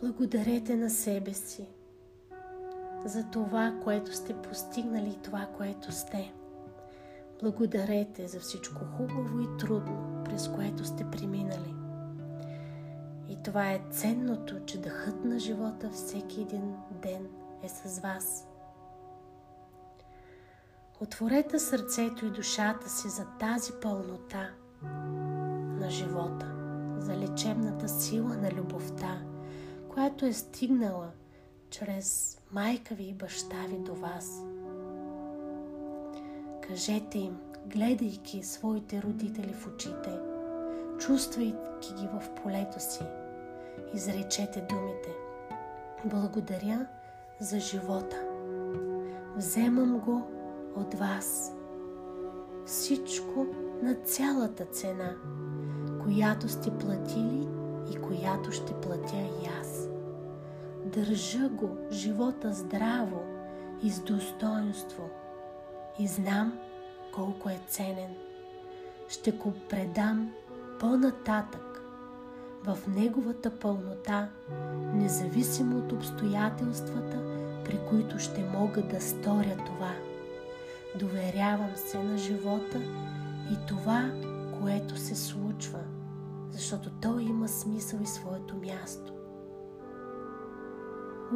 [0.00, 1.68] Благодарете на себе си
[3.04, 6.32] за това, което сте постигнали и това, което сте.
[7.42, 11.85] Благодарете за всичко хубаво и трудно, през което сте преминали.
[13.28, 17.28] И това е ценното, че дъхът на живота всеки един ден
[17.62, 18.46] е с вас.
[21.00, 24.50] Отворете сърцето и душата си за тази пълнота
[25.80, 26.52] на живота,
[26.98, 29.22] за лечебната сила на любовта,
[29.88, 31.10] която е стигнала
[31.70, 34.42] чрез майка ви и баща ви до вас.
[36.68, 40.18] Кажете им, гледайки своите родители в очите,
[40.98, 43.04] чувствайки ги в полето си,
[43.94, 45.08] изречете думите.
[46.04, 46.86] Благодаря
[47.40, 48.16] за живота.
[49.36, 50.22] Вземам го
[50.76, 51.52] от вас.
[52.66, 53.46] Всичко
[53.82, 55.14] на цялата цена,
[56.02, 57.48] която сте платили
[57.92, 59.88] и която ще платя и аз.
[60.84, 63.22] Държа го живота здраво
[63.82, 65.10] и с достоинство
[65.98, 66.58] и знам
[67.14, 68.14] колко е ценен.
[69.08, 70.32] Ще го предам
[70.80, 71.82] по-нататък
[72.64, 74.28] в неговата пълнота,
[74.94, 77.22] независимо от обстоятелствата,
[77.64, 79.92] при които ще мога да сторя това.
[80.98, 82.78] Доверявам се на живота
[83.52, 84.10] и това,
[84.60, 85.78] което се случва,
[86.50, 89.12] защото той има смисъл и своето място.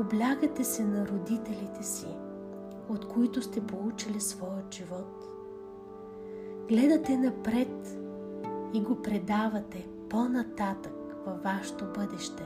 [0.01, 2.09] Облягате се на родителите си,
[2.89, 5.29] от които сте получили своят живот.
[6.69, 8.00] Гледате напред
[8.75, 10.93] и го предавате по-нататък
[11.27, 12.43] във вашето бъдеще.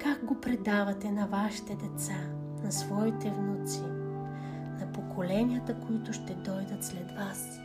[0.00, 2.18] Как го предавате на вашите деца,
[2.64, 3.82] на своите внуци,
[4.80, 7.58] на поколенията, които ще дойдат след вас.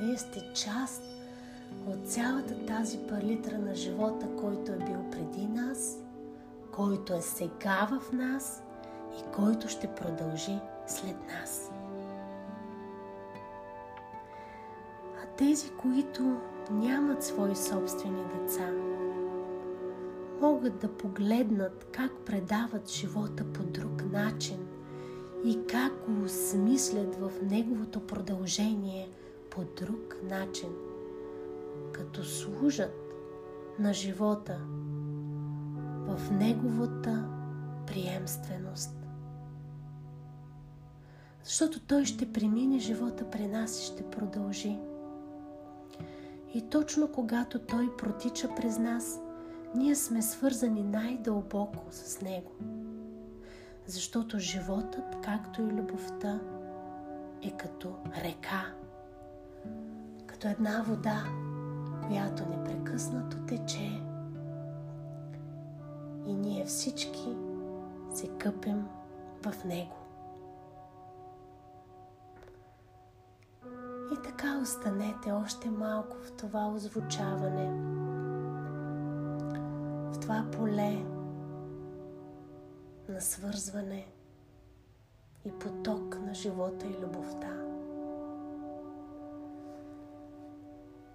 [0.00, 1.02] Вие сте част
[1.86, 5.98] от цялата тази палитра на живота, който е бил преди нас,
[6.72, 8.62] който е сега в нас
[9.18, 11.71] и който ще продължи след нас.
[15.38, 18.70] Тези, които нямат свои собствени деца,
[20.40, 24.58] могат да погледнат как предават живота по друг начин
[25.44, 29.08] и как го осмислят в неговото продължение
[29.50, 30.68] по друг начин,
[31.92, 32.94] като служат
[33.78, 34.58] на живота
[36.06, 37.28] в неговата
[37.86, 38.96] приемственост.
[41.44, 44.78] Защото той ще премине живота при нас и ще продължи.
[46.54, 49.20] И точно когато той протича през нас,
[49.74, 52.50] ние сме свързани най-дълбоко с него.
[53.86, 56.40] Защото животът, както и любовта,
[57.42, 58.74] е като река,
[60.26, 61.24] като една вода,
[62.06, 64.00] която непрекъснато тече
[66.26, 67.36] и ние всички
[68.14, 68.84] се къпем
[69.42, 70.01] в него.
[74.12, 77.70] И така останете още малко в това озвучаване,
[80.12, 81.04] в това поле
[83.08, 84.06] на свързване
[85.44, 87.52] и поток на живота и любовта.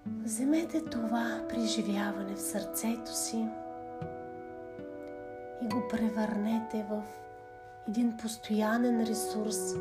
[0.07, 3.47] Вземете това преживяване в сърцето си
[5.61, 7.03] и го превърнете в
[7.87, 9.75] един постоянен ресурс,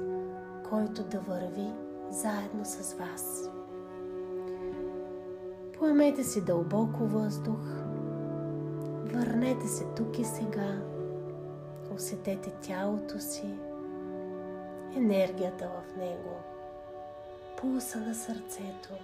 [0.71, 1.86] който да върви
[2.17, 3.51] заедно с вас.
[5.79, 7.61] Поемете си дълбоко въздух,
[9.05, 10.83] върнете се тук и сега,
[11.95, 13.55] усетете тялото си,
[14.97, 16.37] енергията в него,
[17.61, 18.95] пулса на сърцето,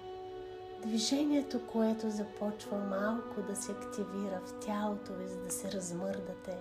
[0.87, 6.57] движението, което започва малко да се активира в тялото ви, за да се размърдате.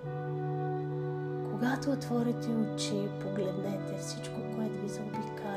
[1.51, 5.50] Когато отворите очи, погледнете всичко, което ви заобикаля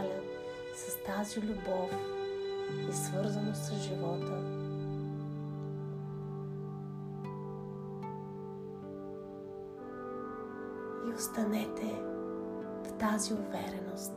[0.75, 1.91] с тази любов
[2.89, 4.43] и свързано с живота.
[11.07, 12.03] И останете
[12.85, 14.13] в тази увереност.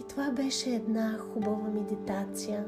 [0.00, 2.66] И това беше една хубава медитация,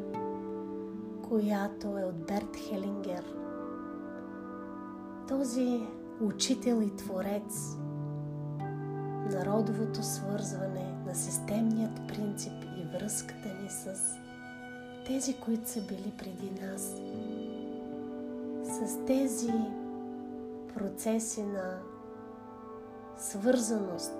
[1.28, 3.34] която е от Берт Хелингер.
[5.28, 5.80] Този
[6.20, 7.76] учител и творец
[9.30, 13.94] на родовото свързване, на системният принцип и връзката ни с
[15.06, 16.82] тези, които са били преди нас.
[18.64, 19.52] С тези
[20.74, 21.78] процеси на
[23.16, 24.12] свързаност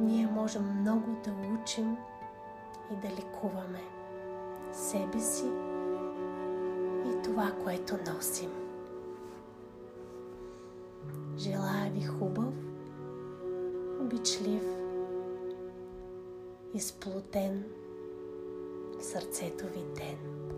[0.00, 1.30] ние можем много да
[1.62, 1.96] учим
[2.92, 3.80] и да лекуваме
[4.72, 5.46] себе си
[7.06, 8.69] и това, което носим.
[11.40, 12.52] Желая ви хубав,
[14.00, 14.62] обичлив,
[16.74, 17.64] изплутен
[19.00, 20.49] сърцето ви ден.